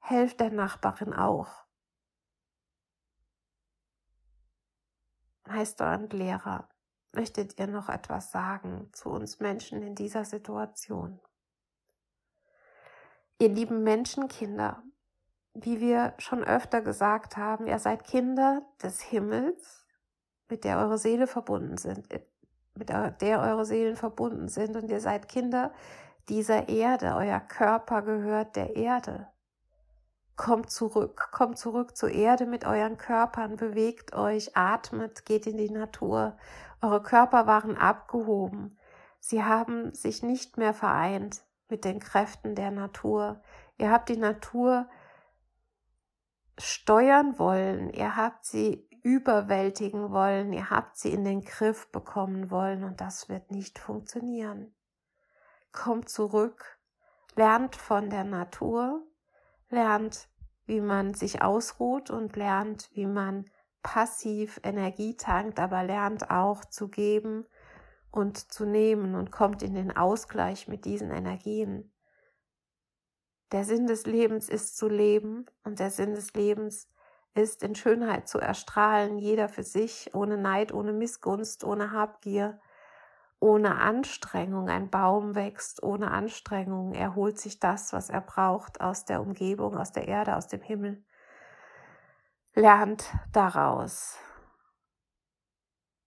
Helft 0.00 0.40
der 0.40 0.50
Nachbarin 0.50 1.14
auch. 1.14 1.64
Meister 5.46 5.96
und 5.96 6.12
Lehrer, 6.12 6.68
möchtet 7.12 7.58
ihr 7.58 7.68
noch 7.68 7.88
etwas 7.88 8.30
sagen 8.30 8.90
zu 8.92 9.10
uns 9.10 9.38
Menschen 9.38 9.80
in 9.80 9.94
dieser 9.94 10.24
Situation? 10.24 11.20
Ihr 13.38 13.50
lieben 13.50 13.82
Menschenkinder, 13.82 14.82
wie 15.52 15.78
wir 15.78 16.14
schon 16.16 16.42
öfter 16.42 16.80
gesagt 16.80 17.36
haben, 17.36 17.66
ihr 17.66 17.78
seid 17.78 18.04
Kinder 18.04 18.62
des 18.82 19.02
Himmels, 19.02 19.86
mit 20.48 20.64
der 20.64 20.78
eure 20.78 20.96
Seele 20.96 21.26
verbunden 21.26 21.76
sind, 21.76 22.08
mit 22.74 22.88
der 22.88 23.40
eure 23.40 23.66
Seelen 23.66 23.96
verbunden 23.96 24.48
sind 24.48 24.74
und 24.74 24.90
ihr 24.90 25.00
seid 25.00 25.28
Kinder 25.28 25.72
dieser 26.30 26.70
Erde, 26.70 27.14
euer 27.14 27.40
Körper 27.40 28.00
gehört 28.00 28.56
der 28.56 28.74
Erde. 28.74 29.28
Kommt 30.36 30.70
zurück, 30.70 31.28
kommt 31.30 31.58
zurück 31.58 31.94
zur 31.94 32.10
Erde 32.10 32.46
mit 32.46 32.66
euren 32.66 32.96
Körpern, 32.96 33.56
bewegt 33.56 34.14
euch, 34.14 34.56
atmet, 34.56 35.26
geht 35.26 35.46
in 35.46 35.58
die 35.58 35.70
Natur. 35.70 36.38
Eure 36.80 37.02
Körper 37.02 37.46
waren 37.46 37.76
abgehoben. 37.76 38.78
Sie 39.20 39.44
haben 39.44 39.92
sich 39.94 40.22
nicht 40.22 40.56
mehr 40.56 40.72
vereint 40.72 41.42
mit 41.68 41.84
den 41.84 42.00
Kräften 42.00 42.54
der 42.54 42.70
Natur. 42.70 43.42
Ihr 43.78 43.90
habt 43.90 44.08
die 44.08 44.16
Natur 44.16 44.88
steuern 46.58 47.38
wollen, 47.38 47.90
ihr 47.90 48.16
habt 48.16 48.46
sie 48.46 48.88
überwältigen 49.02 50.10
wollen, 50.10 50.52
ihr 50.52 50.70
habt 50.70 50.96
sie 50.96 51.12
in 51.12 51.24
den 51.24 51.42
Griff 51.42 51.90
bekommen 51.92 52.50
wollen. 52.50 52.84
Und 52.84 53.00
das 53.00 53.28
wird 53.28 53.50
nicht 53.50 53.78
funktionieren. 53.78 54.74
Kommt 55.72 56.08
zurück, 56.08 56.78
lernt 57.34 57.76
von 57.76 58.10
der 58.10 58.24
Natur, 58.24 59.06
lernt, 59.68 60.28
wie 60.64 60.80
man 60.80 61.14
sich 61.14 61.42
ausruht. 61.42 62.10
Und 62.10 62.36
lernt, 62.36 62.90
wie 62.94 63.06
man 63.06 63.48
passiv 63.82 64.58
Energie 64.64 65.16
tankt, 65.16 65.60
aber 65.60 65.84
lernt 65.84 66.30
auch 66.30 66.64
zu 66.64 66.88
geben 66.88 67.46
und 68.10 68.52
zu 68.52 68.64
nehmen 68.64 69.14
und 69.14 69.30
kommt 69.30 69.62
in 69.62 69.74
den 69.74 69.96
Ausgleich 69.96 70.68
mit 70.68 70.84
diesen 70.84 71.10
Energien. 71.10 71.92
Der 73.52 73.64
Sinn 73.64 73.86
des 73.86 74.06
Lebens 74.06 74.48
ist 74.48 74.76
zu 74.76 74.88
leben 74.88 75.46
und 75.62 75.78
der 75.78 75.90
Sinn 75.90 76.14
des 76.14 76.32
Lebens 76.32 76.88
ist 77.34 77.62
in 77.62 77.74
Schönheit 77.74 78.28
zu 78.28 78.38
erstrahlen, 78.38 79.18
jeder 79.18 79.48
für 79.48 79.62
sich, 79.62 80.10
ohne 80.14 80.36
Neid, 80.36 80.72
ohne 80.72 80.92
Missgunst, 80.92 81.62
ohne 81.64 81.92
Habgier, 81.92 82.58
ohne 83.38 83.76
Anstrengung. 83.76 84.68
Ein 84.68 84.90
Baum 84.90 85.34
wächst 85.34 85.82
ohne 85.82 86.10
Anstrengung, 86.10 86.94
er 86.94 87.14
holt 87.14 87.38
sich 87.38 87.60
das, 87.60 87.92
was 87.92 88.10
er 88.10 88.22
braucht, 88.22 88.80
aus 88.80 89.04
der 89.04 89.20
Umgebung, 89.20 89.76
aus 89.76 89.92
der 89.92 90.08
Erde, 90.08 90.36
aus 90.36 90.48
dem 90.48 90.62
Himmel. 90.62 91.04
Lernt 92.54 93.12
daraus. 93.32 94.18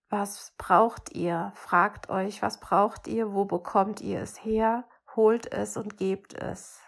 Was 0.09 0.53
braucht 0.57 1.11
ihr? 1.15 1.51
Fragt 1.55 2.09
euch, 2.09 2.41
was 2.41 2.59
braucht 2.59 3.07
ihr? 3.07 3.33
Wo 3.33 3.45
bekommt 3.45 4.01
ihr 4.01 4.21
es 4.21 4.43
her? 4.43 4.87
Holt 5.15 5.51
es 5.51 5.77
und 5.77 5.97
gebt 5.97 6.33
es. 6.33 6.79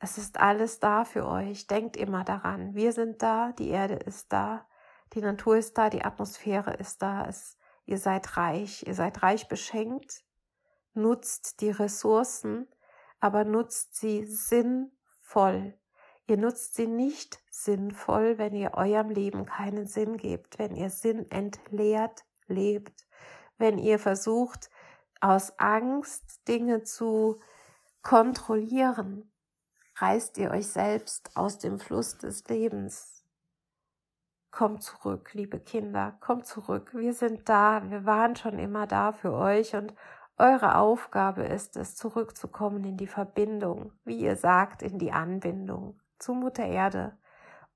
Es 0.00 0.18
ist 0.18 0.40
alles 0.40 0.80
da 0.80 1.04
für 1.04 1.24
euch. 1.26 1.68
Denkt 1.68 1.96
immer 1.96 2.24
daran. 2.24 2.74
Wir 2.74 2.92
sind 2.92 3.22
da, 3.22 3.52
die 3.52 3.68
Erde 3.68 3.94
ist 3.94 4.32
da, 4.32 4.66
die 5.12 5.20
Natur 5.20 5.56
ist 5.56 5.78
da, 5.78 5.88
die 5.88 6.02
Atmosphäre 6.04 6.74
ist 6.74 7.00
da. 7.02 7.26
Es, 7.26 7.56
ihr 7.84 7.98
seid 7.98 8.36
reich, 8.36 8.84
ihr 8.84 8.94
seid 8.94 9.22
reich 9.22 9.46
beschenkt. 9.46 10.24
Nutzt 10.94 11.60
die 11.60 11.70
Ressourcen, 11.70 12.66
aber 13.20 13.44
nutzt 13.44 13.94
sie 13.94 14.24
sinnvoll. 14.24 15.78
Ihr 16.26 16.38
nutzt 16.38 16.74
sie 16.74 16.88
nicht 16.88 17.41
sinnvoll, 17.52 18.38
wenn 18.38 18.54
ihr 18.54 18.72
eurem 18.74 19.10
Leben 19.10 19.44
keinen 19.44 19.86
Sinn 19.86 20.16
gebt, 20.16 20.58
wenn 20.58 20.74
ihr 20.74 20.90
Sinn 20.90 21.30
entleert 21.30 22.24
lebt, 22.46 23.06
wenn 23.58 23.78
ihr 23.78 23.98
versucht, 23.98 24.70
aus 25.20 25.58
Angst 25.58 26.48
Dinge 26.48 26.82
zu 26.82 27.40
kontrollieren, 28.02 29.30
reißt 29.96 30.38
ihr 30.38 30.50
euch 30.50 30.66
selbst 30.66 31.36
aus 31.36 31.58
dem 31.58 31.78
Fluss 31.78 32.18
des 32.18 32.48
Lebens. 32.48 33.24
Kommt 34.50 34.82
zurück, 34.82 35.32
liebe 35.34 35.60
Kinder, 35.60 36.16
kommt 36.20 36.46
zurück. 36.46 36.92
Wir 36.94 37.14
sind 37.14 37.48
da, 37.48 37.88
wir 37.90 38.04
waren 38.04 38.34
schon 38.34 38.58
immer 38.58 38.86
da 38.86 39.12
für 39.12 39.32
euch 39.32 39.76
und 39.76 39.94
eure 40.36 40.76
Aufgabe 40.76 41.42
ist 41.44 41.76
es, 41.76 41.96
zurückzukommen 41.96 42.82
in 42.84 42.96
die 42.96 43.06
Verbindung, 43.06 43.92
wie 44.04 44.18
ihr 44.18 44.36
sagt, 44.36 44.82
in 44.82 44.98
die 44.98 45.12
Anbindung 45.12 46.00
zu 46.18 46.34
Mutter 46.34 46.64
Erde. 46.64 47.16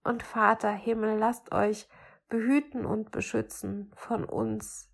Und 0.06 0.22
Vater 0.22 0.70
Himmel, 0.70 1.18
lasst 1.18 1.50
euch 1.50 1.88
behüten 2.28 2.86
und 2.86 3.10
beschützen 3.10 3.92
von 3.96 4.24
uns. 4.24 4.88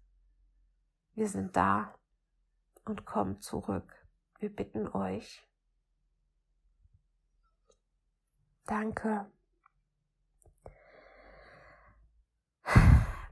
Wir 1.13 1.29
sind 1.29 1.55
da 1.55 1.95
und 2.87 3.05
kommt 3.05 3.43
zurück. 3.43 4.07
Wir 4.39 4.49
bitten 4.49 4.89
euch. 4.89 5.47
Danke. 8.65 9.31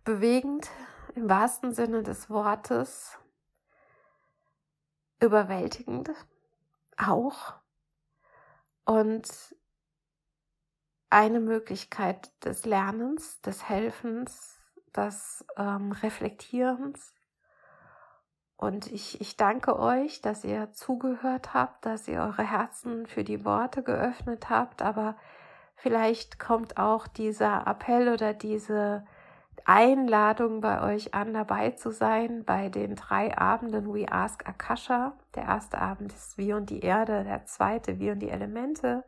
Bewegend 0.05 0.69
im 1.15 1.31
wahrsten 1.31 1.73
Sinne 1.73 2.03
des 2.03 2.29
Wortes, 2.29 3.19
überwältigend 5.19 6.11
auch 6.99 7.55
und 8.85 9.57
eine 11.11 11.41
Möglichkeit 11.41 12.31
des 12.45 12.65
Lernens, 12.65 13.41
des 13.41 13.69
Helfens, 13.69 14.59
des 14.97 15.45
ähm, 15.57 15.93
Reflektierens. 15.93 17.15
Und 18.57 18.87
ich, 18.93 19.21
ich 19.21 19.37
danke 19.37 19.79
euch, 19.79 20.21
dass 20.21 20.45
ihr 20.45 20.73
zugehört 20.73 21.55
habt, 21.55 21.87
dass 21.87 22.07
ihr 22.09 22.21
eure 22.21 22.43
Herzen 22.43 23.07
für 23.07 23.25
die 23.25 23.45
Worte 23.45 23.83
geöffnet 23.83 24.51
habt, 24.51 24.83
aber 24.83 25.17
vielleicht 25.75 26.39
kommt 26.39 26.77
auch 26.77 27.07
dieser 27.07 27.67
Appell 27.67 28.13
oder 28.13 28.35
diese 28.35 29.05
Einladung 29.65 30.61
bei 30.61 30.83
euch 30.83 31.15
an, 31.15 31.33
dabei 31.33 31.71
zu 31.71 31.91
sein 31.91 32.45
bei 32.45 32.69
den 32.69 32.97
drei 32.97 33.37
Abenden 33.37 33.93
We 33.93 34.11
Ask 34.11 34.49
Akasha. 34.49 35.17
Der 35.35 35.45
erste 35.45 35.79
Abend 35.79 36.13
ist 36.13 36.39
Wir 36.39 36.57
und 36.57 36.71
die 36.71 36.81
Erde, 36.81 37.25
der 37.25 37.47
zweite 37.47 37.99
Wir 37.99 38.13
und 38.13 38.21
die 38.21 38.31
Elemente 38.31 39.05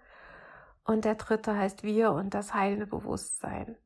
und 0.85 1.05
der 1.05 1.15
dritte 1.15 1.57
heißt 1.57 1.85
Wir 1.85 2.13
und 2.13 2.35
das 2.35 2.55
heilende 2.55 2.87
Bewusstsein. 2.87 3.77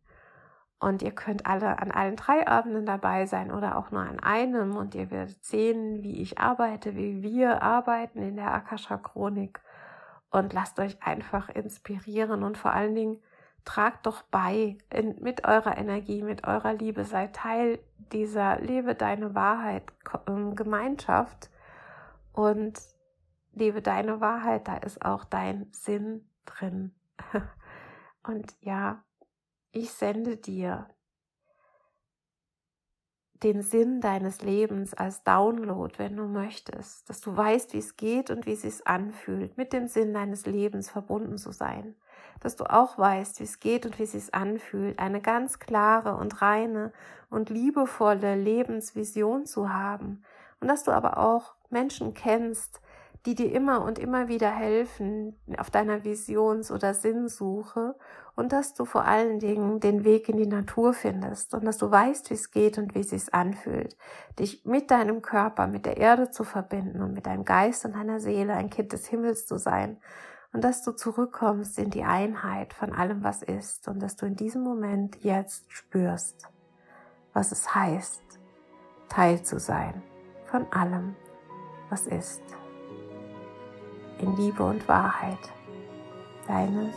Und 0.78 1.02
ihr 1.02 1.12
könnt 1.12 1.46
alle 1.46 1.78
an 1.78 1.90
allen 1.90 2.16
drei 2.16 2.46
Abenden 2.46 2.84
dabei 2.84 3.26
sein 3.26 3.50
oder 3.50 3.78
auch 3.78 3.90
nur 3.90 4.02
an 4.02 4.20
einem. 4.20 4.76
Und 4.76 4.94
ihr 4.94 5.10
werdet 5.10 5.42
sehen, 5.44 6.02
wie 6.02 6.20
ich 6.20 6.38
arbeite, 6.38 6.94
wie 6.96 7.22
wir 7.22 7.62
arbeiten 7.62 8.20
in 8.20 8.36
der 8.36 8.52
Akasha 8.52 8.98
Chronik. 8.98 9.60
Und 10.30 10.52
lasst 10.52 10.78
euch 10.78 11.02
einfach 11.02 11.48
inspirieren 11.48 12.42
und 12.42 12.58
vor 12.58 12.72
allen 12.72 12.94
Dingen 12.94 13.22
tragt 13.64 14.06
doch 14.06 14.22
bei 14.22 14.76
in, 14.92 15.16
mit 15.22 15.46
eurer 15.46 15.78
Energie, 15.78 16.22
mit 16.22 16.46
eurer 16.46 16.74
Liebe, 16.74 17.04
seid 17.04 17.34
Teil 17.34 17.78
dieser 18.12 18.60
Lebe 18.60 18.94
deine 18.94 19.34
Wahrheit 19.34 19.84
ähm, 20.28 20.54
Gemeinschaft. 20.56 21.50
Und 22.32 22.78
lebe 23.54 23.80
deine 23.80 24.20
Wahrheit, 24.20 24.68
da 24.68 24.76
ist 24.76 25.02
auch 25.02 25.24
dein 25.24 25.68
Sinn 25.72 26.28
drin. 26.46 26.94
Und 28.22 28.56
ja, 28.60 29.04
ich 29.72 29.90
sende 29.90 30.36
dir 30.36 30.88
den 33.42 33.62
Sinn 33.62 34.00
deines 34.00 34.40
Lebens 34.40 34.94
als 34.94 35.22
Download, 35.22 35.92
wenn 35.98 36.16
du 36.16 36.24
möchtest, 36.24 37.08
dass 37.10 37.20
du 37.20 37.36
weißt, 37.36 37.74
wie 37.74 37.78
es 37.78 37.96
geht 37.96 38.30
und 38.30 38.46
wie 38.46 38.52
es 38.52 38.62
sich 38.62 38.86
anfühlt, 38.86 39.58
mit 39.58 39.74
dem 39.74 39.88
Sinn 39.88 40.14
deines 40.14 40.46
Lebens 40.46 40.90
verbunden 40.90 41.36
zu 41.36 41.52
sein 41.52 41.94
dass 42.40 42.56
du 42.56 42.64
auch 42.64 42.98
weißt, 42.98 43.40
wie 43.40 43.44
es 43.44 43.60
geht 43.60 43.86
und 43.86 43.98
wie 43.98 44.04
es 44.04 44.12
sich 44.12 44.34
anfühlt, 44.34 44.98
eine 44.98 45.20
ganz 45.20 45.58
klare 45.58 46.16
und 46.16 46.42
reine 46.42 46.92
und 47.30 47.50
liebevolle 47.50 48.36
Lebensvision 48.36 49.46
zu 49.46 49.72
haben 49.72 50.22
und 50.60 50.68
dass 50.68 50.84
du 50.84 50.92
aber 50.92 51.18
auch 51.18 51.54
Menschen 51.70 52.14
kennst, 52.14 52.80
die 53.26 53.34
dir 53.34 53.52
immer 53.52 53.82
und 53.82 53.98
immer 53.98 54.28
wieder 54.28 54.50
helfen 54.50 55.36
auf 55.58 55.68
deiner 55.68 56.04
Visions- 56.04 56.70
oder 56.70 56.94
Sinnsuche 56.94 57.96
und 58.36 58.52
dass 58.52 58.74
du 58.74 58.84
vor 58.84 59.04
allen 59.04 59.40
Dingen 59.40 59.80
den 59.80 60.04
Weg 60.04 60.28
in 60.28 60.36
die 60.36 60.46
Natur 60.46 60.94
findest 60.94 61.52
und 61.52 61.64
dass 61.64 61.78
du 61.78 61.90
weißt, 61.90 62.30
wie 62.30 62.34
es 62.34 62.52
geht 62.52 62.78
und 62.78 62.94
wie 62.94 63.00
es 63.00 63.10
sich 63.10 63.34
anfühlt, 63.34 63.96
dich 64.38 64.64
mit 64.64 64.92
deinem 64.92 65.22
Körper, 65.22 65.66
mit 65.66 65.86
der 65.86 65.96
Erde 65.96 66.30
zu 66.30 66.44
verbinden 66.44 67.02
und 67.02 67.14
mit 67.14 67.26
deinem 67.26 67.44
Geist 67.44 67.84
und 67.84 67.96
deiner 67.96 68.20
Seele 68.20 68.54
ein 68.54 68.70
Kind 68.70 68.92
des 68.92 69.06
Himmels 69.06 69.46
zu 69.46 69.58
sein 69.58 69.98
und 70.52 70.62
dass 70.62 70.84
du 70.84 70.92
zurückkommst 70.92 71.78
in 71.78 71.90
die 71.90 72.04
Einheit 72.04 72.72
von 72.74 72.92
allem, 72.92 73.24
was 73.24 73.42
ist 73.42 73.88
und 73.88 74.00
dass 74.00 74.16
du 74.16 74.26
in 74.26 74.36
diesem 74.36 74.62
Moment 74.62 75.22
jetzt 75.24 75.72
spürst, 75.72 76.48
was 77.32 77.50
es 77.50 77.74
heißt, 77.74 78.22
Teil 79.08 79.42
zu 79.42 79.58
sein 79.58 80.02
von 80.46 80.70
allem, 80.72 81.16
was 81.90 82.06
ist. 82.06 82.42
In 84.18 84.36
Liebe 84.36 84.62
und 84.62 84.86
Wahrheit. 84.88 85.38
Deine 86.46 86.92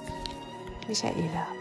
Michaela. 0.88 1.59